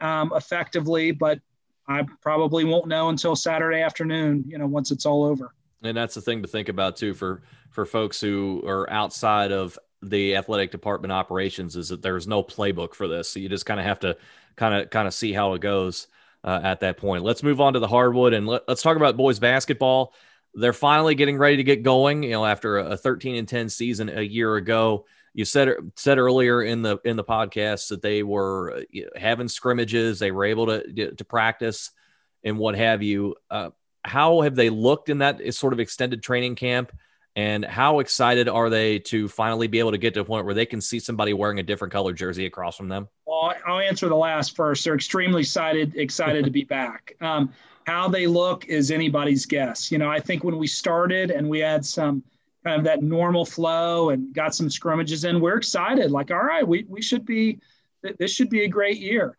um, 0.00 0.32
effectively, 0.34 1.10
but 1.10 1.40
I 1.88 2.04
probably 2.20 2.64
won't 2.64 2.86
know 2.86 3.08
until 3.08 3.34
Saturday 3.34 3.80
afternoon. 3.80 4.44
You 4.46 4.58
know, 4.58 4.66
once 4.66 4.90
it's 4.90 5.06
all 5.06 5.24
over. 5.24 5.54
And 5.82 5.96
that's 5.96 6.14
the 6.14 6.20
thing 6.20 6.42
to 6.42 6.48
think 6.48 6.68
about 6.68 6.96
too 6.96 7.14
for 7.14 7.42
for 7.70 7.86
folks 7.86 8.20
who 8.20 8.62
are 8.66 8.90
outside 8.90 9.52
of 9.52 9.78
the 10.02 10.36
athletic 10.36 10.70
department 10.70 11.12
operations 11.12 11.76
is 11.76 11.88
that 11.88 12.02
there's 12.02 12.26
no 12.26 12.42
playbook 12.42 12.94
for 12.94 13.08
this. 13.08 13.28
So 13.28 13.40
you 13.40 13.48
just 13.48 13.66
kind 13.66 13.80
of 13.80 13.86
have 13.86 14.00
to 14.00 14.16
kind 14.56 14.74
of 14.74 14.90
kind 14.90 15.08
of 15.08 15.14
see 15.14 15.32
how 15.32 15.54
it 15.54 15.60
goes 15.60 16.08
uh, 16.44 16.60
at 16.62 16.80
that 16.80 16.96
point. 16.96 17.24
Let's 17.24 17.42
move 17.42 17.60
on 17.60 17.72
to 17.72 17.78
the 17.78 17.88
hardwood 17.88 18.32
and 18.32 18.46
let, 18.46 18.68
us 18.68 18.82
talk 18.82 18.96
about 18.96 19.16
boys 19.16 19.38
basketball 19.38 20.14
they're 20.58 20.72
finally 20.72 21.14
getting 21.14 21.38
ready 21.38 21.56
to 21.56 21.64
get 21.64 21.82
going. 21.82 22.22
You 22.22 22.30
know, 22.30 22.44
after 22.44 22.78
a 22.78 22.96
13 22.96 23.36
and 23.36 23.48
10 23.48 23.68
season 23.68 24.08
a 24.08 24.22
year 24.22 24.56
ago, 24.56 25.06
you 25.34 25.44
said 25.44 25.68
said 25.96 26.18
earlier 26.18 26.62
in 26.62 26.82
the 26.82 26.98
in 27.04 27.16
the 27.16 27.24
podcast 27.24 27.88
that 27.88 28.02
they 28.02 28.22
were 28.22 28.82
having 29.14 29.48
scrimmages, 29.48 30.18
they 30.18 30.32
were 30.32 30.44
able 30.44 30.66
to 30.66 31.12
to 31.12 31.24
practice 31.24 31.90
and 32.44 32.58
what 32.58 32.74
have 32.76 33.02
you. 33.02 33.36
Uh, 33.50 33.70
how 34.04 34.40
have 34.40 34.54
they 34.54 34.70
looked 34.70 35.08
in 35.10 35.18
that 35.18 35.54
sort 35.54 35.72
of 35.72 35.80
extended 35.80 36.22
training 36.22 36.54
camp? 36.54 36.92
And 37.36 37.64
how 37.64 38.00
excited 38.00 38.48
are 38.48 38.68
they 38.68 38.98
to 39.00 39.28
finally 39.28 39.68
be 39.68 39.78
able 39.78 39.92
to 39.92 39.98
get 39.98 40.14
to 40.14 40.20
a 40.20 40.24
point 40.24 40.44
where 40.44 40.54
they 40.54 40.66
can 40.66 40.80
see 40.80 40.98
somebody 40.98 41.32
wearing 41.32 41.60
a 41.60 41.62
different 41.62 41.92
color 41.92 42.12
jersey 42.12 42.46
across 42.46 42.76
from 42.76 42.88
them? 42.88 43.08
Well, 43.26 43.54
I'll 43.64 43.78
answer 43.78 44.08
the 44.08 44.16
last 44.16 44.56
first. 44.56 44.84
They're 44.84 44.96
extremely 44.96 45.42
excited 45.42 45.96
excited 45.96 46.46
to 46.46 46.50
be 46.50 46.64
back. 46.64 47.14
Um, 47.20 47.52
how 47.88 48.06
they 48.06 48.26
look 48.26 48.66
is 48.66 48.90
anybody's 48.90 49.46
guess. 49.46 49.90
You 49.90 49.96
know, 49.96 50.10
I 50.10 50.20
think 50.20 50.44
when 50.44 50.58
we 50.58 50.66
started 50.66 51.30
and 51.30 51.48
we 51.48 51.58
had 51.60 51.86
some 51.86 52.22
kind 52.62 52.78
of 52.78 52.84
that 52.84 53.02
normal 53.02 53.46
flow 53.46 54.10
and 54.10 54.34
got 54.34 54.54
some 54.54 54.68
scrimmages 54.68 55.24
in, 55.24 55.40
we're 55.40 55.56
excited. 55.56 56.10
Like, 56.10 56.30
all 56.30 56.44
right, 56.44 56.68
we, 56.68 56.84
we 56.86 57.00
should 57.00 57.24
be, 57.24 57.60
this 58.18 58.30
should 58.30 58.50
be 58.50 58.64
a 58.64 58.68
great 58.68 58.98
year. 58.98 59.38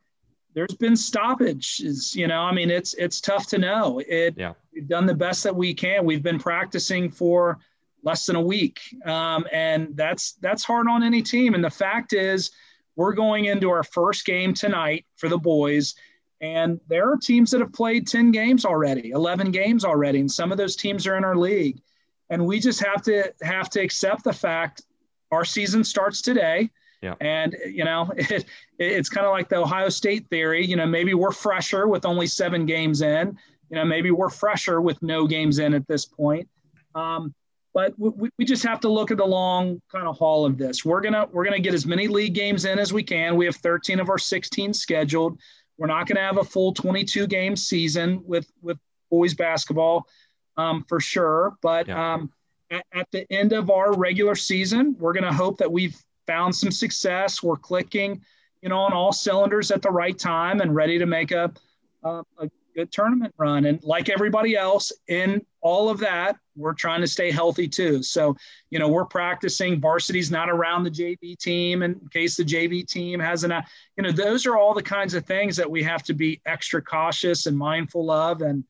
There's 0.55 0.73
been 0.73 0.97
stoppages, 0.97 2.15
you 2.15 2.25
know, 2.25 2.41
I 2.41 2.51
mean, 2.51 2.71
it's, 2.71 2.95
it's 2.95 3.21
tough 3.21 3.45
to 3.49 3.59
know. 3.59 4.01
It, 4.07 4.33
yeah. 4.35 4.53
we've 4.73 4.87
done 4.87 5.05
the 5.05 5.13
best 5.13 5.43
that 5.43 5.55
we 5.55 5.75
can. 5.75 6.03
We've 6.03 6.23
been 6.23 6.39
practicing 6.39 7.11
for 7.11 7.59
less 8.03 8.25
than 8.25 8.35
a 8.35 8.41
week. 8.41 8.79
Um, 9.05 9.45
and 9.51 9.95
that's, 9.95 10.33
that's 10.41 10.63
hard 10.63 10.87
on 10.87 11.03
any 11.03 11.21
team. 11.21 11.53
And 11.53 11.63
the 11.63 11.69
fact 11.69 12.13
is, 12.13 12.49
we're 12.95 13.13
going 13.13 13.45
into 13.45 13.69
our 13.69 13.83
first 13.83 14.25
game 14.25 14.55
tonight 14.55 15.05
for 15.17 15.29
the 15.29 15.37
boys 15.37 15.93
and 16.41 16.79
there 16.87 17.11
are 17.11 17.17
teams 17.17 17.51
that 17.51 17.59
have 17.59 17.73
played 17.73 18.07
10 18.07 18.31
games 18.31 18.65
already, 18.65 19.11
11 19.11 19.51
games 19.51 19.83
already, 19.83 20.19
and 20.19 20.31
some 20.31 20.51
of 20.51 20.57
those 20.57 20.75
teams 20.75 21.05
are 21.05 21.17
in 21.17 21.23
our 21.23 21.35
league. 21.35 21.81
And 22.29 22.45
we 22.45 22.59
just 22.59 22.83
have 22.85 23.01
to 23.03 23.33
have 23.41 23.69
to 23.71 23.81
accept 23.81 24.23
the 24.23 24.33
fact 24.33 24.83
our 25.31 25.43
season 25.43 25.83
starts 25.83 26.21
today. 26.21 26.69
Yeah. 27.01 27.15
And 27.21 27.55
you 27.65 27.83
know, 27.83 28.11
it, 28.17 28.45
it's 28.77 29.09
kind 29.09 29.25
of 29.25 29.31
like 29.31 29.49
the 29.49 29.57
Ohio 29.57 29.89
State 29.89 30.27
theory. 30.29 30.65
You 30.65 30.75
know, 30.75 30.85
maybe 30.85 31.13
we're 31.13 31.31
fresher 31.31 31.87
with 31.87 32.05
only 32.05 32.27
seven 32.27 32.65
games 32.65 33.01
in. 33.01 33.37
You 33.69 33.77
know, 33.77 33.85
maybe 33.85 34.11
we're 34.11 34.29
fresher 34.29 34.81
with 34.81 35.01
no 35.01 35.27
games 35.27 35.59
in 35.59 35.73
at 35.73 35.87
this 35.87 36.05
point. 36.05 36.47
Um, 36.95 37.33
but 37.73 37.93
we, 37.97 38.29
we 38.37 38.45
just 38.45 38.63
have 38.63 38.79
to 38.81 38.89
look 38.89 39.11
at 39.11 39.17
the 39.17 39.25
long 39.25 39.81
kind 39.91 40.07
of 40.07 40.17
haul 40.17 40.45
of 40.45 40.57
this. 40.57 40.83
We're 40.83 41.01
gonna 41.01 41.27
we're 41.31 41.45
gonna 41.45 41.59
get 41.59 41.73
as 41.73 41.85
many 41.85 42.07
league 42.07 42.33
games 42.33 42.65
in 42.65 42.79
as 42.79 42.91
we 42.91 43.03
can. 43.03 43.35
We 43.35 43.45
have 43.45 43.55
13 43.57 43.99
of 43.99 44.09
our 44.09 44.17
16 44.17 44.73
scheduled. 44.73 45.39
We're 45.79 45.87
not 45.87 46.07
going 46.07 46.17
to 46.17 46.21
have 46.21 46.37
a 46.37 46.43
full 46.43 46.73
22 46.73 47.25
game 47.27 47.55
season 47.55 48.21
with 48.25 48.51
with 48.61 48.77
boys 49.09 49.33
basketball 49.33 50.07
um, 50.57 50.85
for 50.87 50.99
sure. 50.99 51.55
But 51.61 51.87
yeah. 51.87 52.15
um, 52.15 52.31
at, 52.69 52.85
at, 52.93 53.07
the 53.11 53.25
end 53.31 53.53
of 53.53 53.71
our 53.71 53.93
regular 53.93 54.35
season, 54.35 54.95
we're 54.99 55.13
going 55.13 55.23
to 55.23 55.33
hope 55.33 55.57
that 55.57 55.71
we've 55.71 55.97
found 56.27 56.53
some 56.53 56.69
success. 56.69 57.41
We're 57.41 57.55
clicking. 57.55 58.21
you 58.61 58.69
know, 58.69 58.79
on 58.79 58.93
all 58.93 59.13
cylinders 59.13 59.71
at 59.71 59.81
the 59.81 59.89
right 59.89 60.19
time 60.19 60.59
and 60.59 60.75
ready 60.75 60.99
to 60.99 61.05
make 61.05 61.31
a, 61.31 61.51
a, 62.03 62.23
a 62.37 62.49
good 62.75 62.91
tournament 62.91 63.33
run. 63.37 63.65
And 63.65 63.81
like 63.83 64.09
everybody 64.09 64.55
else 64.55 64.91
in 65.07 65.45
all 65.61 65.89
of 65.89 65.99
that, 65.99 66.37
we're 66.59 66.73
trying 66.73 67.01
to 67.01 67.07
stay 67.07 67.31
healthy 67.31 67.67
too. 67.67 68.03
So, 68.03 68.35
you 68.69 68.77
know, 68.77 68.87
we're 68.87 69.05
practicing. 69.05 69.79
Varsity's 69.79 70.29
not 70.29 70.49
around 70.49 70.83
the 70.83 70.91
JV 70.91 71.37
team 71.37 71.81
in 71.81 71.99
case 72.11 72.35
the 72.35 72.43
JV 72.43 72.85
team 72.85 73.19
has 73.19 73.43
an, 73.43 73.53
you 73.95 74.03
know, 74.03 74.11
those 74.11 74.45
are 74.45 74.57
all 74.57 74.73
the 74.73 74.83
kinds 74.83 75.13
of 75.13 75.25
things 75.25 75.55
that 75.55 75.69
we 75.69 75.81
have 75.83 76.03
to 76.03 76.13
be 76.13 76.41
extra 76.45 76.81
cautious 76.81 77.45
and 77.45 77.57
mindful 77.57 78.11
of. 78.11 78.41
And, 78.41 78.63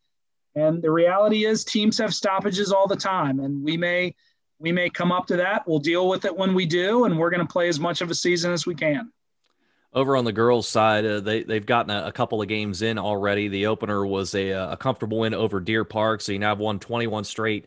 and 0.55 0.81
the 0.81 0.91
reality 0.91 1.45
is 1.45 1.63
teams 1.65 1.97
have 1.97 2.13
stoppages 2.13 2.71
all 2.71 2.87
the 2.87 2.95
time 2.95 3.39
and 3.39 3.63
we 3.63 3.75
may, 3.75 4.13
we 4.59 4.71
may 4.71 4.89
come 4.89 5.11
up 5.11 5.25
to 5.27 5.37
that. 5.37 5.67
We'll 5.67 5.79
deal 5.79 6.07
with 6.07 6.25
it 6.25 6.35
when 6.35 6.53
we 6.53 6.65
do. 6.65 7.05
And 7.05 7.17
we're 7.17 7.29
going 7.29 7.45
to 7.45 7.51
play 7.51 7.69
as 7.69 7.79
much 7.79 8.01
of 8.01 8.11
a 8.11 8.15
season 8.15 8.51
as 8.51 8.65
we 8.65 8.75
can. 8.75 9.11
Over 9.91 10.15
on 10.15 10.23
the 10.23 10.31
girls' 10.31 10.67
side, 10.67 11.03
uh, 11.03 11.19
they 11.19 11.41
they've 11.41 11.65
gotten 11.65 11.89
a, 11.89 12.07
a, 12.07 12.11
couple 12.11 12.43
of 12.43 12.47
games 12.47 12.83
in 12.83 12.99
already. 12.99 13.47
The 13.47 13.65
opener 13.65 14.05
was 14.05 14.35
a, 14.35 14.49
a 14.51 14.77
comfortable 14.77 15.17
win 15.17 15.33
over 15.33 15.59
Deer 15.59 15.83
Park, 15.83 16.21
so 16.21 16.31
you 16.31 16.37
now 16.37 16.49
have 16.49 16.59
won 16.59 16.77
21 16.77 17.23
straight 17.23 17.65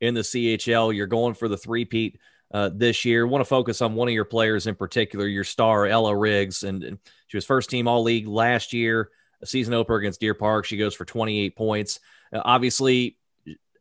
in 0.00 0.14
the 0.14 0.20
CHL. 0.20 0.94
You're 0.94 1.06
going 1.06 1.34
for 1.34 1.48
the 1.48 1.56
three-peat 1.56 2.18
uh, 2.52 2.70
this 2.72 3.04
year. 3.04 3.26
Want 3.26 3.40
to 3.40 3.48
focus 3.48 3.82
on 3.82 3.94
one 3.94 4.08
of 4.08 4.14
your 4.14 4.24
players 4.24 4.66
in 4.66 4.74
particular, 4.74 5.26
your 5.26 5.44
star 5.44 5.86
Ella 5.86 6.16
Riggs, 6.16 6.62
and, 6.62 6.82
and 6.84 6.98
she 7.26 7.36
was 7.36 7.44
first 7.44 7.70
team 7.70 7.88
All 7.88 8.02
League 8.02 8.28
last 8.28 8.72
year. 8.72 9.10
A 9.42 9.46
season 9.46 9.74
opener 9.74 9.98
against 9.98 10.20
Deer 10.20 10.34
Park, 10.34 10.64
she 10.64 10.76
goes 10.76 10.94
for 10.94 11.04
28 11.04 11.56
points. 11.56 12.00
Uh, 12.32 12.40
obviously, 12.44 13.18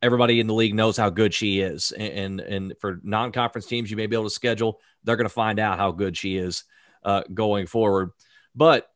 everybody 0.02 0.40
in 0.40 0.48
the 0.48 0.54
league 0.54 0.74
knows 0.74 0.98
how 0.98 1.10
good 1.10 1.34
she 1.34 1.62
is, 1.62 1.92
and 1.92 2.12
and, 2.12 2.40
and 2.42 2.74
for 2.80 3.00
non-conference 3.04 3.68
teams, 3.68 3.90
you 3.90 3.96
may 3.96 4.08
be 4.08 4.16
able 4.16 4.26
to 4.26 4.30
schedule. 4.30 4.80
They're 5.04 5.16
going 5.16 5.26
to 5.26 5.34
find 5.34 5.60
out 5.60 5.78
how 5.78 5.92
good 5.92 6.18
she 6.18 6.38
is 6.38 6.64
uh, 7.06 7.24
going 7.34 7.68
forward. 7.68 8.10
But 8.56 8.90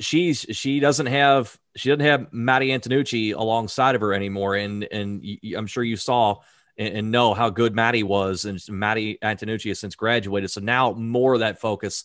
she's 0.00 0.46
she 0.50 0.80
doesn't 0.80 1.06
have 1.06 1.58
she 1.76 1.88
doesn't 1.88 2.04
have 2.04 2.32
Maddie 2.32 2.68
Antonucci 2.68 3.34
alongside 3.34 3.94
of 3.94 4.00
her 4.00 4.12
anymore, 4.12 4.56
and 4.56 4.84
and 4.84 5.24
I'm 5.56 5.66
sure 5.66 5.84
you 5.84 5.96
saw 5.96 6.36
and, 6.76 6.96
and 6.96 7.10
know 7.10 7.34
how 7.34 7.50
good 7.50 7.74
Maddie 7.74 8.02
was, 8.02 8.44
and 8.44 8.60
Maddie 8.68 9.18
Antonucci 9.22 9.68
has 9.68 9.80
since 9.80 9.94
graduated. 9.94 10.50
So 10.50 10.60
now 10.60 10.92
more 10.92 11.34
of 11.34 11.40
that 11.40 11.60
focus 11.60 12.04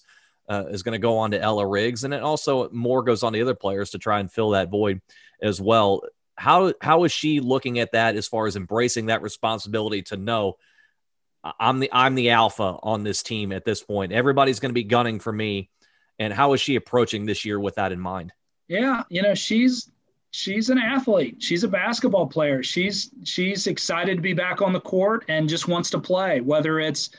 uh, 0.50 0.66
is 0.70 0.84
going 0.84 0.94
to 0.94 1.00
go 1.00 1.18
on 1.18 1.32
to 1.32 1.42
Ella 1.42 1.66
Riggs, 1.66 2.04
and 2.04 2.14
it 2.14 2.22
also 2.22 2.70
more 2.70 3.04
goes 3.04 3.24
on 3.24 3.34
the 3.34 3.42
other 3.42 3.56
players 3.56 3.92
to 3.92 3.98
try 3.98 4.20
and 4.20 4.32
fill 4.32 4.52
that 4.52 4.70
void 4.70 5.02
as 5.42 5.60
well. 5.60 6.02
How 6.36 6.74
how 6.82 7.04
is 7.04 7.12
she 7.12 7.40
looking 7.40 7.80
at 7.80 7.94
that 7.94 8.16
as 8.16 8.28
far 8.28 8.48
as 8.48 8.56
embracing 8.56 9.08
that 9.08 9.22
responsibility 9.22 10.04
to 10.04 10.18
know 10.18 10.58
I'm 11.60 11.80
the 11.80 11.90
I'm 11.92 12.16
the 12.16 12.32
alpha 12.32 12.78
on 12.82 13.04
this 13.04 13.24
team 13.24 13.52
at 13.52 13.66
this 13.66 13.84
point. 13.84 14.12
Everybody's 14.12 14.60
going 14.60 14.70
to 14.70 14.74
be 14.74 14.84
gunning 14.84 15.20
for 15.20 15.32
me. 15.32 15.70
And 16.20 16.34
how 16.34 16.54
is 16.54 16.62
she 16.62 16.76
approaching 16.76 17.26
this 17.26 17.46
year 17.46 17.60
with 17.60 17.76
that 17.76 17.92
in 17.92 18.00
mind? 18.00 18.34
Yeah, 18.68 19.04
you 19.10 19.22
know, 19.22 19.34
she's 19.34 19.90
she's 20.32 20.70
an 20.70 20.78
athlete. 20.78 21.42
She's 21.42 21.64
a 21.64 21.68
basketball 21.68 22.28
player. 22.28 22.62
She's 22.64 23.12
she's 23.24 23.68
excited 23.68 24.16
to 24.18 24.22
be 24.22 24.34
back 24.34 24.62
on 24.62 24.74
the 24.74 24.82
court 24.82 25.26
and 25.30 25.48
just 25.50 25.68
wants 25.68 25.90
to 25.92 26.00
play, 26.00 26.42
whether 26.42 26.80
it's, 26.80 27.10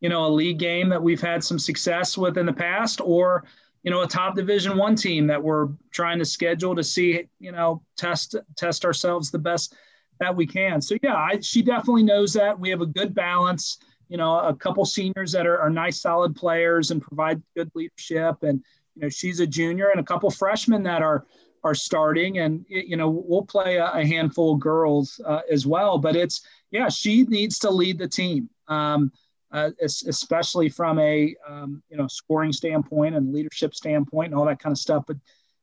you 0.00 0.08
know, 0.08 0.26
a 0.26 0.28
league 0.28 0.58
game 0.58 0.88
that 0.90 1.02
we've 1.02 1.20
had 1.20 1.42
some 1.42 1.58
success 1.58 2.16
with 2.18 2.36
in 2.38 2.46
the 2.46 2.52
past 2.52 3.00
or, 3.00 3.44
you 3.82 3.90
know, 3.90 4.02
a 4.02 4.06
top 4.06 4.36
division 4.36 4.76
1 4.76 4.96
team 4.96 5.26
that 5.26 5.42
we're 5.42 5.68
trying 5.92 6.18
to 6.18 6.24
schedule 6.24 6.74
to 6.74 6.84
see, 6.84 7.24
you 7.40 7.52
know, 7.52 7.82
test 7.96 8.36
test 8.56 8.84
ourselves 8.84 9.30
the 9.30 9.38
best 9.38 9.74
that 10.20 10.34
we 10.34 10.46
can. 10.46 10.80
So 10.82 10.96
yeah, 11.02 11.16
I, 11.16 11.40
she 11.40 11.62
definitely 11.62 12.02
knows 12.02 12.32
that 12.34 12.58
we 12.58 12.70
have 12.70 12.80
a 12.80 12.86
good 12.86 13.14
balance. 13.14 13.78
You 14.08 14.16
know, 14.16 14.38
a 14.40 14.54
couple 14.54 14.84
seniors 14.86 15.32
that 15.32 15.46
are, 15.46 15.58
are 15.58 15.68
nice, 15.68 16.00
solid 16.00 16.34
players 16.34 16.90
and 16.90 17.00
provide 17.02 17.42
good 17.54 17.70
leadership, 17.74 18.42
and 18.42 18.62
you 18.98 19.02
know 19.02 19.08
she's 19.08 19.38
a 19.38 19.46
junior, 19.46 19.90
and 19.90 20.00
a 20.00 20.04
couple 20.04 20.28
freshmen 20.30 20.82
that 20.82 21.02
are 21.02 21.24
are 21.62 21.74
starting, 21.74 22.38
and 22.38 22.64
you 22.68 22.96
know 22.96 23.08
we'll 23.08 23.44
play 23.44 23.76
a, 23.76 23.92
a 23.92 24.04
handful 24.04 24.54
of 24.54 24.60
girls 24.60 25.20
uh, 25.24 25.42
as 25.50 25.66
well. 25.66 25.98
But 25.98 26.16
it's 26.16 26.42
yeah, 26.72 26.88
she 26.88 27.22
needs 27.22 27.60
to 27.60 27.70
lead 27.70 27.98
the 27.98 28.08
team. 28.08 28.50
Um, 28.66 29.12
uh, 29.50 29.70
especially 29.80 30.68
from 30.68 30.98
a 30.98 31.34
um, 31.48 31.80
you 31.88 31.96
know 31.96 32.08
scoring 32.08 32.52
standpoint 32.52 33.14
and 33.14 33.32
leadership 33.32 33.74
standpoint 33.74 34.32
and 34.32 34.34
all 34.38 34.44
that 34.46 34.58
kind 34.58 34.72
of 34.72 34.78
stuff. 34.78 35.04
But 35.06 35.16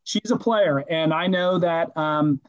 she's 0.05 0.31
a 0.31 0.37
player, 0.37 0.85
and 0.89 1.13
I 1.13 1.27
know 1.27 1.59
that 1.59 1.95
um, 1.97 2.39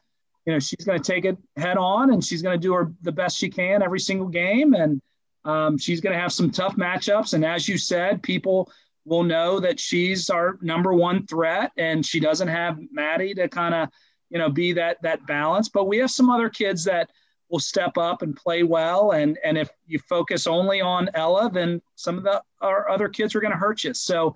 you 0.47 0.53
know 0.53 0.61
she's 0.61 0.87
going 0.87 1.03
to 1.03 1.13
take 1.13 1.25
it 1.25 1.37
head 1.57 1.77
on 1.77 2.13
and 2.13 2.25
she's 2.25 2.41
going 2.41 2.59
to 2.59 2.63
do 2.63 2.73
her 2.73 2.93
the 3.03 3.13
best 3.13 3.37
she 3.37 3.51
can 3.51 3.83
every 3.83 4.01
single 4.01 4.29
game 4.29 4.75
and 4.75 5.03
um, 5.45 5.77
she's 5.77 6.01
going 6.01 6.13
to 6.13 6.21
have 6.21 6.33
some 6.33 6.51
tough 6.51 6.77
matchups 6.77 7.35
and 7.35 7.45
as 7.45 7.69
you 7.69 7.77
said 7.77 8.23
people 8.23 8.71
will 9.07 9.23
know 9.23 9.61
that 9.61 9.81
she's 9.81 10.29
our 10.29 10.59
number 10.61 10.93
one 10.93 11.27
threat 11.27 11.71
and 11.79 12.05
she 12.05 12.21
doesn't 12.21 12.49
have 12.49 12.79
maddie 12.91 13.33
to 13.35 13.49
kind 13.49 13.75
of 13.75 13.89
you 14.29 14.39
know 14.39 14.51
be 14.51 14.73
that 14.73 15.01
that 15.03 15.25
balance 15.27 15.69
but 15.69 15.85
we 15.85 15.97
have 15.99 16.11
some 16.11 16.29
other 16.29 16.51
kids 16.51 16.85
that 16.85 17.09
will 17.49 17.61
step 17.61 17.97
up 17.97 18.23
and 18.23 18.37
play 18.37 18.65
well 18.65 19.13
and 19.13 19.39
and 19.45 19.57
if 19.57 19.71
you 19.87 19.99
focus 20.01 20.47
only 20.47 20.81
on 20.81 21.09
ella 21.15 21.49
then 21.51 21.81
some 21.95 22.19
of 22.19 22.25
the 22.25 22.43
our 22.61 22.91
other 22.91 23.09
kids 23.09 23.35
are 23.35 23.41
going 23.41 23.53
to 23.53 23.59
hurt 23.59 23.85
you 23.85 23.95
so 23.95 24.35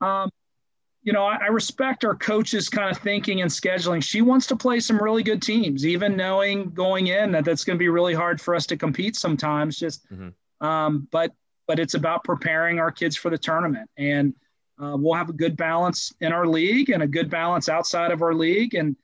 um, 0.00 0.30
you 1.02 1.12
know, 1.12 1.24
I, 1.24 1.36
I, 1.36 1.46
respect 1.46 2.04
our 2.04 2.14
coaches 2.14 2.68
kind 2.68 2.90
of 2.90 3.02
thinking 3.02 3.40
and 3.40 3.50
scheduling. 3.50 4.02
She 4.02 4.20
wants 4.20 4.46
to 4.48 4.56
play 4.56 4.78
some 4.78 5.02
really 5.02 5.22
good 5.22 5.40
teams, 5.40 5.86
even 5.86 6.16
knowing 6.16 6.70
going 6.70 7.06
in 7.06 7.32
that 7.32 7.44
that's 7.44 7.64
going 7.64 7.76
to 7.76 7.78
be 7.78 7.88
really 7.88 8.14
hard 8.14 8.40
for 8.40 8.54
us 8.54 8.66
to 8.66 8.76
compete 8.76 9.16
sometimes. 9.16 9.78
Just, 9.78 10.06
mm-hmm. 10.12 10.66
um, 10.66 11.08
but 11.10 11.32
but 11.68 11.78
it's 11.78 11.94
about 11.94 12.24
preparing 12.24 12.80
our 12.80 12.90
kids 12.90 13.16
for 13.16 13.30
the 13.30 13.38
tournament, 13.38 13.88
and 13.96 14.34
uh, 14.82 14.96
we'll 14.96 15.14
have 15.14 15.28
a 15.28 15.34
good 15.34 15.56
balance 15.56 16.12
in 16.20 16.32
our 16.32 16.46
league 16.46 16.90
and 16.90 17.02
a 17.02 17.06
good 17.06 17.30
balance 17.30 17.68
outside 17.68 18.10
of 18.10 18.22
our 18.22 18.34
league. 18.34 18.74
And 18.74 18.96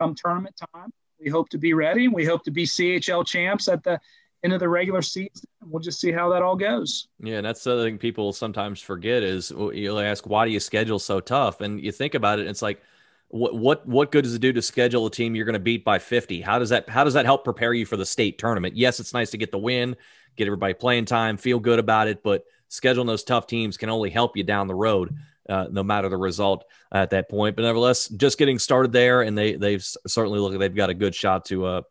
come 0.00 0.14
tournament 0.14 0.58
time, 0.74 0.92
we 1.20 1.28
hope 1.28 1.48
to 1.50 1.58
be 1.58 1.74
ready. 1.74 2.08
We 2.08 2.24
hope 2.24 2.44
to 2.44 2.50
be 2.50 2.64
CHL 2.64 3.26
champs 3.26 3.68
at 3.68 3.82
the 3.82 4.00
end 4.44 4.52
of 4.52 4.60
the 4.60 4.68
regular 4.68 5.02
season. 5.02 5.48
We'll 5.64 5.82
just 5.82 6.00
see 6.00 6.12
how 6.12 6.30
that 6.30 6.42
all 6.42 6.56
goes. 6.56 7.08
Yeah, 7.20 7.36
and 7.36 7.46
that's 7.46 7.64
the 7.64 7.82
thing 7.82 7.98
people 7.98 8.32
sometimes 8.32 8.80
forget 8.80 9.22
is 9.22 9.50
you'll 9.50 10.00
ask, 10.00 10.26
why 10.26 10.44
do 10.44 10.50
you 10.50 10.60
schedule 10.60 10.98
so 10.98 11.20
tough? 11.20 11.60
And 11.60 11.82
you 11.82 11.92
think 11.92 12.14
about 12.14 12.38
it, 12.38 12.46
it's 12.46 12.62
like, 12.62 12.82
what 13.28 13.54
what 13.54 13.86
what 13.88 14.12
good 14.12 14.24
does 14.24 14.34
it 14.34 14.40
do 14.40 14.52
to 14.52 14.60
schedule 14.60 15.06
a 15.06 15.10
team 15.10 15.34
you're 15.34 15.46
going 15.46 15.54
to 15.54 15.58
beat 15.58 15.86
by 15.86 15.98
50? 15.98 16.42
How 16.42 16.58
does 16.58 16.68
that 16.68 16.86
how 16.90 17.02
does 17.02 17.14
that 17.14 17.24
help 17.24 17.44
prepare 17.44 17.72
you 17.72 17.86
for 17.86 17.96
the 17.96 18.04
state 18.04 18.38
tournament? 18.38 18.76
Yes, 18.76 19.00
it's 19.00 19.14
nice 19.14 19.30
to 19.30 19.38
get 19.38 19.50
the 19.50 19.58
win, 19.58 19.96
get 20.36 20.46
everybody 20.46 20.74
playing 20.74 21.04
time, 21.04 21.36
feel 21.36 21.58
good 21.58 21.78
about 21.78 22.08
it, 22.08 22.22
but 22.22 22.44
scheduling 22.70 23.06
those 23.06 23.24
tough 23.24 23.46
teams 23.46 23.76
can 23.76 23.90
only 23.90 24.10
help 24.10 24.36
you 24.36 24.44
down 24.44 24.66
the 24.66 24.74
road. 24.74 25.16
Uh, 25.48 25.66
no 25.72 25.82
matter 25.82 26.08
the 26.08 26.16
result 26.16 26.64
at 26.92 27.10
that 27.10 27.28
point, 27.28 27.56
but 27.56 27.62
nevertheless, 27.62 28.06
just 28.06 28.38
getting 28.38 28.60
started 28.60 28.92
there, 28.92 29.22
and 29.22 29.36
they 29.36 29.56
they've 29.56 29.84
certainly 30.06 30.38
look 30.38 30.56
they've 30.56 30.74
got 30.74 30.88
a 30.88 30.94
good 30.94 31.12
shot 31.12 31.44
to 31.44 31.66
uh, 31.66 31.82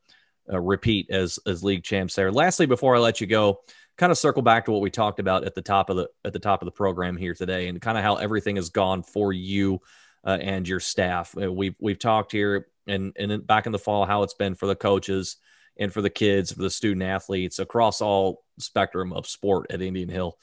uh, 0.51 0.59
repeat 0.59 1.09
as 1.09 1.37
as 1.45 1.61
league 1.61 1.83
champs 1.83 2.15
there. 2.15 2.31
Lastly, 2.31 2.65
before 2.65 2.95
I 2.95 2.99
let 2.99 3.19
you 3.19 3.27
go, 3.27 3.59
kind 3.97 4.09
of 4.09 4.17
circle 4.17 4.41
back 4.41 4.65
to 4.65 4.71
what 4.71 4.79
we 4.79 4.89
talked 4.89 5.19
about 5.19 5.43
at 5.43 5.53
the 5.53 5.61
top 5.61 5.89
of 5.89 5.97
the 5.97 6.07
at 6.23 6.31
the 6.31 6.39
top 6.39 6.61
of 6.61 6.65
the 6.65 6.71
program 6.71 7.17
here 7.17 7.33
today, 7.33 7.67
and 7.67 7.81
kind 7.81 7.97
of 7.97 8.05
how 8.05 8.15
everything 8.15 8.55
has 8.55 8.69
gone 8.69 9.03
for 9.03 9.33
you 9.33 9.81
uh, 10.25 10.37
and 10.41 10.67
your 10.67 10.79
staff. 10.79 11.35
Uh, 11.39 11.51
we've 11.51 11.75
we've 11.79 11.99
talked 11.99 12.31
here 12.31 12.67
and 12.87 13.13
and 13.17 13.45
back 13.45 13.65
in 13.65 13.71
the 13.71 13.79
fall 13.79 14.05
how 14.05 14.23
it's 14.23 14.33
been 14.33 14.55
for 14.55 14.65
the 14.65 14.75
coaches 14.75 15.37
and 15.77 15.91
for 15.91 16.01
the 16.01 16.09
kids, 16.09 16.51
for 16.51 16.61
the 16.61 16.69
student 16.69 17.03
athletes 17.03 17.59
across 17.59 18.01
all 18.01 18.43
spectrum 18.59 19.13
of 19.13 19.27
sport 19.27 19.67
at 19.69 19.81
Indian 19.81 20.09
Hill. 20.09 20.37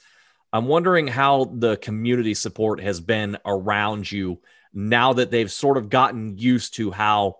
I'm 0.51 0.65
wondering 0.65 1.07
how 1.07 1.45
the 1.45 1.77
community 1.77 2.33
support 2.33 2.81
has 2.81 2.99
been 2.99 3.37
around 3.45 4.11
you 4.11 4.41
now 4.73 5.13
that 5.13 5.31
they've 5.31 5.51
sort 5.51 5.77
of 5.77 5.89
gotten 5.89 6.37
used 6.37 6.75
to 6.75 6.91
how 6.91 7.37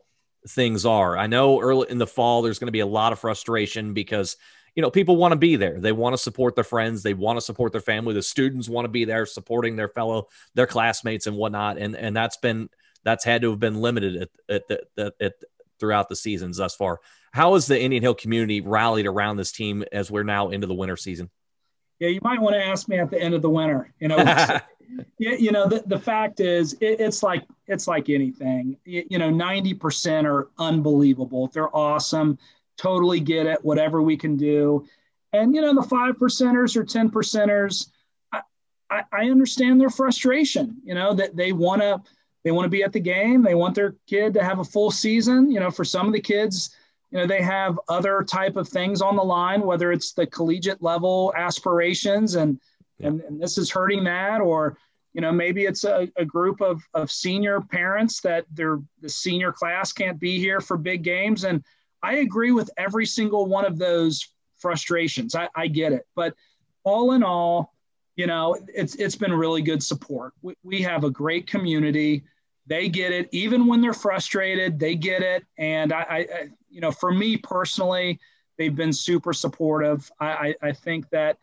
things 0.48 0.86
are. 0.86 1.18
I 1.18 1.28
know 1.28 1.60
early 1.60 1.90
in 1.90 1.98
the 1.98 2.08
fall 2.08 2.42
there's 2.42 2.60
going 2.60 2.68
to 2.68 2.72
be 2.72 2.80
a 2.80 2.86
lot 2.86 3.12
of 3.12 3.20
frustration 3.20 3.94
because 3.94 4.38
you 4.76 4.82
know 4.82 4.92
people 4.92 5.18
want 5.18 5.32
to 5.32 5.38
be 5.38 5.56
there. 5.56 5.80
They 5.80 5.92
want 5.92 6.14
to 6.14 6.18
support 6.18 6.56
their 6.56 6.64
friends. 6.64 7.04
They 7.04 7.14
want 7.14 7.38
to 7.38 7.42
support 7.42 7.72
their 7.72 7.82
family. 7.82 8.14
The 8.14 8.22
students 8.22 8.70
want 8.70 8.86
to 8.86 8.90
be 8.90 9.06
there 9.06 9.26
supporting 9.26 9.76
their 9.76 9.90
fellow 9.90 10.28
their 10.54 10.68
classmates 10.68 11.28
and 11.28 11.36
whatnot. 11.36 11.78
And 11.78 11.96
and 11.96 12.16
that's 12.16 12.38
been 12.38 12.70
that's 13.04 13.26
had 13.26 13.42
to 13.42 13.50
have 13.50 13.60
been 13.60 13.82
limited 13.82 14.30
at, 14.50 14.64
at, 14.70 14.80
at, 14.98 15.14
at 15.20 15.34
throughout 15.80 16.10
the 16.10 16.16
seasons 16.16 16.58
thus 16.58 16.76
far. 16.76 17.00
How 17.32 17.54
has 17.54 17.68
the 17.68 17.80
Indian 17.80 18.04
Hill 18.04 18.16
community 18.16 18.62
rallied 18.62 19.06
around 19.06 19.38
this 19.38 19.52
team 19.52 19.84
as 19.92 20.10
we're 20.10 20.24
now 20.24 20.50
into 20.50 20.68
the 20.68 20.74
winter 20.74 20.98
season? 20.98 21.30
Yeah, 22.00 22.10
you 22.10 22.20
might 22.24 22.42
want 22.42 22.56
to 22.56 22.64
ask 22.64 22.88
me 22.88 22.98
at 22.98 23.12
the 23.12 23.22
end 23.22 23.34
of 23.34 23.42
the 23.42 23.50
winter. 23.50 23.94
You 24.00 24.08
know, 24.08 24.18
yeah, 25.18 25.34
you 25.34 25.52
know 25.52 25.68
the, 25.68 25.84
the 25.86 26.00
fact 26.00 26.40
is 26.40 26.74
it, 26.74 27.00
it's 27.00 27.24
like 27.24 27.44
it's 27.68 27.88
like 27.88 28.10
anything 28.10 28.78
you, 28.86 29.06
you 29.10 29.20
know 29.20 29.30
90% 29.30 30.26
are 30.26 30.50
unbelievable 30.58 31.48
they're 31.54 31.76
awesome 31.76 32.38
totally 32.78 33.20
get 33.20 33.46
it 33.46 33.64
whatever 33.64 34.02
we 34.02 34.18
can 34.18 34.38
do 34.38 34.86
and 35.34 35.54
you 35.54 35.62
know 35.62 35.76
the 35.76 35.88
five 35.88 36.16
percenters 36.18 36.76
or 36.76 36.84
10 36.84 37.12
percenters 37.12 37.90
I, 38.32 38.42
I, 38.90 39.04
I 39.12 39.30
understand 39.30 39.80
their 39.80 39.90
frustration 39.90 40.78
you 40.84 40.96
know 40.96 41.14
that 41.14 41.36
they 41.36 41.52
want 41.52 41.82
to 41.82 42.02
they 42.44 42.52
want 42.52 42.66
to 42.66 42.70
be 42.70 42.84
at 42.84 42.94
the 42.94 43.00
game 43.00 43.42
they 43.42 43.56
want 43.56 43.76
their 43.76 43.96
kid 44.08 44.34
to 44.34 44.44
have 44.44 44.60
a 44.60 44.64
full 44.64 44.92
season 44.92 45.52
you 45.52 45.60
know 45.60 45.72
for 45.72 45.84
some 45.84 46.08
of 46.08 46.14
the 46.14 46.22
kids 46.22 46.76
you 47.12 47.18
know 47.18 47.28
they 47.28 47.42
have 47.42 47.80
other 47.90 48.24
type 48.24 48.56
of 48.56 48.68
things 48.68 49.02
on 49.02 49.16
the 49.16 49.24
line 49.24 49.62
whether 49.62 49.92
it's 49.92 50.14
the 50.14 50.28
collegiate 50.28 50.82
level 50.82 51.34
aspirations 51.36 52.36
and 52.36 52.60
yeah. 52.98 53.08
and, 53.08 53.22
and 53.22 53.42
this 53.42 53.58
is 53.58 53.70
hurting 53.70 54.04
that 54.04 54.42
or 54.42 54.78
you 55.14 55.22
know, 55.22 55.32
maybe 55.32 55.66
it's 55.66 55.84
a, 55.84 56.08
a 56.18 56.26
group 56.26 56.62
of, 56.62 56.82
of 56.94 57.12
senior 57.12 57.62
parents 57.62 58.22
that 58.22 58.46
their 58.52 58.80
the 59.02 59.10
senior 59.10 59.52
class 59.52 59.92
can't 59.92 60.20
be 60.20 60.38
here 60.38 60.62
for 60.62 60.78
big 60.78 61.04
games. 61.04 61.44
And 61.44 61.64
I 62.04 62.18
agree 62.18 62.52
with 62.52 62.70
every 62.78 63.06
single 63.06 63.46
one 63.46 63.66
of 63.66 63.78
those 63.78 64.30
frustrations. 64.58 65.36
I, 65.36 65.50
I 65.56 65.68
get 65.68 65.94
it. 65.94 66.06
But 66.16 66.36
all 66.84 67.14
in 67.14 67.24
all, 67.24 67.74
you 68.20 68.28
know, 68.28 68.58
it's 68.68 68.96
it's 68.96 69.16
been 69.16 69.32
really 69.32 69.62
good 69.62 69.82
support. 69.82 70.34
We, 70.42 70.54
we 70.62 70.82
have 70.82 71.06
a 71.06 71.10
great 71.10 71.48
community. 71.48 72.26
They 72.68 72.90
get 72.90 73.14
it, 73.14 73.30
even 73.32 73.66
when 73.66 73.80
they're 73.80 73.94
frustrated. 73.94 74.78
They 74.78 74.96
get 74.96 75.22
it, 75.22 75.46
and 75.58 75.94
I, 75.94 76.02
I 76.02 76.28
you 76.70 76.82
know, 76.82 76.92
for 76.92 77.14
me 77.14 77.38
personally, 77.38 78.20
they've 78.58 78.76
been 78.76 78.92
super 78.92 79.32
supportive. 79.32 80.12
I, 80.20 80.28
I, 80.28 80.56
I 80.64 80.72
think 80.74 81.10
that 81.12 81.38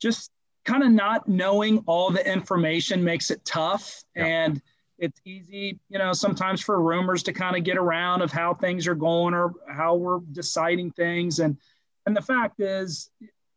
just 0.00 0.30
kind 0.64 0.82
of 0.82 0.92
not 0.92 1.28
knowing 1.28 1.84
all 1.84 2.10
the 2.10 2.26
information 2.26 3.04
makes 3.04 3.30
it 3.30 3.44
tough 3.44 4.02
yeah. 4.16 4.24
and 4.24 4.62
it's 4.98 5.20
easy 5.26 5.78
you 5.90 5.98
know 5.98 6.14
sometimes 6.14 6.62
for 6.62 6.80
rumors 6.80 7.22
to 7.24 7.34
kind 7.34 7.54
of 7.54 7.64
get 7.64 7.76
around 7.76 8.22
of 8.22 8.32
how 8.32 8.54
things 8.54 8.86
are 8.86 8.94
going 8.94 9.34
or 9.34 9.52
how 9.68 9.94
we're 9.94 10.20
deciding 10.32 10.90
things 10.92 11.40
and 11.40 11.58
and 12.06 12.16
the 12.16 12.22
fact 12.22 12.60
is 12.60 13.10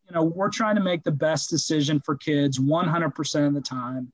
you 0.08 0.16
know 0.16 0.24
we're 0.24 0.50
trying 0.50 0.76
to 0.76 0.82
make 0.82 1.04
the 1.04 1.12
best 1.12 1.50
decision 1.50 2.00
for 2.00 2.16
kids 2.16 2.60
100% 2.60 3.48
of 3.48 3.54
the 3.54 3.62
time 3.62 4.12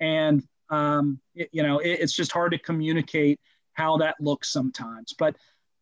and 0.00 0.42
um, 0.70 1.20
it, 1.34 1.48
you 1.52 1.62
know 1.62 1.78
it, 1.78 2.00
it's 2.00 2.12
just 2.12 2.32
hard 2.32 2.52
to 2.52 2.58
communicate 2.58 3.40
how 3.74 3.96
that 3.96 4.16
looks 4.20 4.52
sometimes 4.52 5.14
but 5.18 5.36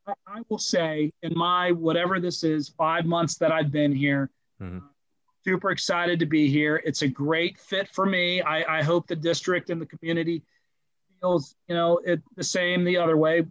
I, 0.07 0.13
I, 0.27 0.41
will 0.49 0.59
say 0.59 1.13
in 1.23 1.33
my 1.37 1.73
whatever 1.73 2.21
this 2.21 2.45
is 2.45 2.69
five 2.69 3.07
months 3.07 3.37
that 3.39 3.51
i've 3.51 3.73
been 3.73 3.93
here 3.93 4.31
mm-hmm 4.61 4.87
super 5.45 5.71
excited 5.71 6.19
to 6.19 6.27
be 6.27 6.49
here. 6.49 6.81
It's 6.85 7.03
a 7.03 7.09
great 7.09 7.59
fit 7.59 7.89
for 7.89 8.07
me. 8.07 8.41
I, 8.41 8.79
I 8.79 8.83
hope 8.83 9.07
the 9.07 9.17
district 9.17 9.71
and 9.71 9.81
the 9.81 9.87
community 9.87 10.43
feels, 11.21 11.55
you 11.69 11.75
know, 11.75 11.99
it 11.99 12.23
the 12.37 12.45
same 12.45 12.85
the 12.85 12.97
other 12.97 13.17
way. 13.17 13.45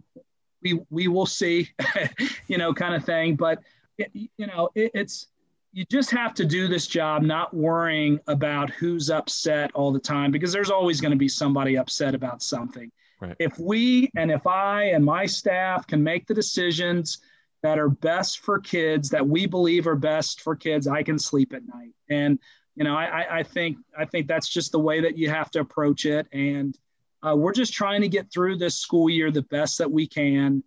We 0.62 0.80
we 0.90 1.08
will 1.08 1.26
see, 1.26 1.70
you 2.48 2.58
know, 2.58 2.74
kind 2.74 2.94
of 2.94 3.04
thing. 3.04 3.36
But 3.36 3.60
it, 3.96 4.10
you 4.14 4.46
know, 4.46 4.70
it, 4.74 4.90
it's 4.94 5.28
you 5.74 5.84
just 5.90 6.10
have 6.12 6.34
to 6.34 6.44
do 6.44 6.68
this 6.68 6.86
job, 6.86 7.22
not 7.22 7.52
worrying 7.52 8.20
about 8.28 8.70
who's 8.70 9.10
upset 9.10 9.72
all 9.74 9.92
the 9.92 9.98
time, 9.98 10.30
because 10.30 10.52
there's 10.52 10.70
always 10.70 11.00
going 11.00 11.10
to 11.10 11.18
be 11.18 11.28
somebody 11.28 11.76
upset 11.76 12.14
about 12.14 12.42
something. 12.42 12.90
Right. 13.20 13.34
If 13.40 13.58
we 13.58 14.10
and 14.16 14.30
if 14.30 14.46
I 14.46 14.84
and 14.84 15.04
my 15.04 15.26
staff 15.26 15.86
can 15.86 16.02
make 16.02 16.26
the 16.26 16.34
decisions 16.34 17.18
that 17.64 17.78
are 17.78 17.88
best 17.88 18.40
for 18.40 18.60
kids 18.60 19.08
that 19.08 19.26
we 19.26 19.46
believe 19.46 19.86
are 19.86 19.96
best 19.96 20.42
for 20.42 20.54
kids 20.54 20.86
i 20.86 21.02
can 21.02 21.18
sleep 21.18 21.54
at 21.54 21.66
night 21.66 21.94
and 22.10 22.38
you 22.76 22.84
know 22.84 22.94
i, 22.94 23.38
I 23.38 23.42
think 23.42 23.78
i 23.98 24.04
think 24.04 24.28
that's 24.28 24.50
just 24.50 24.70
the 24.70 24.78
way 24.78 25.00
that 25.00 25.16
you 25.16 25.30
have 25.30 25.50
to 25.52 25.60
approach 25.60 26.04
it 26.04 26.28
and 26.30 26.78
uh, 27.22 27.34
we're 27.34 27.54
just 27.54 27.72
trying 27.72 28.02
to 28.02 28.08
get 28.08 28.30
through 28.30 28.58
this 28.58 28.76
school 28.76 29.08
year 29.08 29.30
the 29.30 29.42
best 29.42 29.78
that 29.78 29.90
we 29.90 30.06
can 30.06 30.62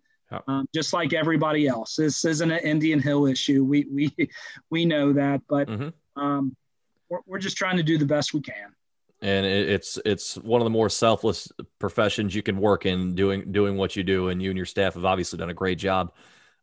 um, 0.46 0.68
just 0.74 0.92
like 0.92 1.12
everybody 1.12 1.66
else 1.66 1.96
this 1.96 2.24
isn't 2.24 2.50
an 2.50 2.58
indian 2.58 3.00
hill 3.00 3.26
issue 3.26 3.64
we 3.64 3.86
we 3.90 4.12
we 4.70 4.84
know 4.84 5.12
that 5.12 5.40
but 5.48 5.68
mm-hmm. 5.68 6.20
um, 6.20 6.56
we're, 7.08 7.20
we're 7.26 7.38
just 7.38 7.56
trying 7.56 7.76
to 7.76 7.82
do 7.82 7.98
the 7.98 8.06
best 8.06 8.34
we 8.34 8.40
can 8.40 8.74
and 9.20 9.44
it's 9.44 9.98
it's 10.04 10.36
one 10.38 10.60
of 10.60 10.64
the 10.64 10.70
more 10.70 10.88
selfless 10.88 11.50
professions 11.78 12.34
you 12.34 12.42
can 12.42 12.58
work 12.58 12.86
in 12.86 13.14
doing 13.14 13.50
doing 13.50 13.76
what 13.76 13.96
you 13.96 14.04
do 14.04 14.28
and 14.28 14.40
you 14.40 14.50
and 14.50 14.56
your 14.56 14.66
staff 14.66 14.94
have 14.94 15.04
obviously 15.04 15.38
done 15.38 15.50
a 15.50 15.54
great 15.54 15.78
job 15.78 16.12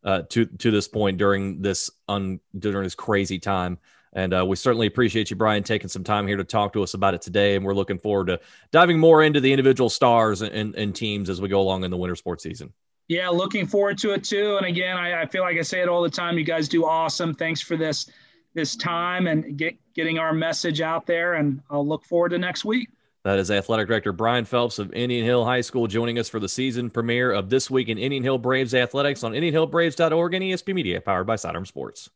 uh, 0.06 0.22
to 0.30 0.46
to 0.46 0.70
this 0.70 0.88
point 0.88 1.18
during 1.18 1.60
this 1.60 1.90
un, 2.08 2.40
during 2.58 2.84
this 2.84 2.94
crazy 2.94 3.38
time. 3.38 3.78
And 4.12 4.32
uh, 4.32 4.46
we 4.46 4.56
certainly 4.56 4.86
appreciate 4.86 5.28
you, 5.28 5.36
Brian, 5.36 5.62
taking 5.62 5.88
some 5.88 6.04
time 6.04 6.26
here 6.26 6.38
to 6.38 6.44
talk 6.44 6.72
to 6.72 6.82
us 6.82 6.94
about 6.94 7.12
it 7.12 7.20
today. 7.20 7.54
And 7.54 7.64
we're 7.66 7.74
looking 7.74 7.98
forward 7.98 8.28
to 8.28 8.40
diving 8.70 8.98
more 8.98 9.22
into 9.22 9.40
the 9.40 9.52
individual 9.52 9.90
stars 9.90 10.40
and, 10.40 10.52
and, 10.54 10.74
and 10.74 10.96
teams 10.96 11.28
as 11.28 11.38
we 11.38 11.50
go 11.50 11.60
along 11.60 11.84
in 11.84 11.90
the 11.90 11.98
winter 11.98 12.16
sports 12.16 12.42
season. 12.42 12.72
Yeah, 13.08 13.28
looking 13.28 13.66
forward 13.66 13.98
to 13.98 14.12
it 14.12 14.24
too. 14.24 14.56
And 14.56 14.66
again, 14.66 14.96
I, 14.96 15.22
I, 15.22 15.26
feel 15.26 15.42
like 15.42 15.56
I 15.56 15.62
say 15.62 15.80
it 15.80 15.88
all 15.88 16.02
the 16.02 16.10
time. 16.10 16.38
You 16.38 16.44
guys 16.44 16.68
do 16.68 16.84
awesome. 16.84 17.34
Thanks 17.34 17.60
for 17.60 17.76
this 17.76 18.10
this 18.54 18.74
time 18.74 19.26
and 19.26 19.56
get 19.56 19.76
getting 19.94 20.18
our 20.18 20.32
message 20.32 20.80
out 20.80 21.06
there. 21.06 21.34
And 21.34 21.60
I'll 21.70 21.86
look 21.86 22.04
forward 22.04 22.30
to 22.30 22.38
next 22.38 22.64
week. 22.64 22.88
That 23.22 23.38
is 23.38 23.50
Athletic 23.50 23.88
Director 23.88 24.12
Brian 24.12 24.44
Phelps 24.44 24.78
of 24.78 24.92
Indian 24.92 25.24
Hill 25.24 25.44
High 25.44 25.60
School 25.60 25.88
joining 25.88 26.18
us 26.18 26.28
for 26.28 26.38
the 26.38 26.48
season 26.48 26.90
premiere 26.90 27.32
of 27.32 27.50
This 27.50 27.68
Week 27.68 27.88
in 27.88 27.98
Indian 27.98 28.22
Hill 28.22 28.38
Braves 28.38 28.72
Athletics 28.72 29.24
on 29.24 29.32
IndianHillBraves.org 29.32 30.34
and 30.34 30.44
ESP 30.44 30.72
Media, 30.72 31.00
powered 31.00 31.26
by 31.26 31.34
Sidearm 31.34 31.66
Sports. 31.66 32.08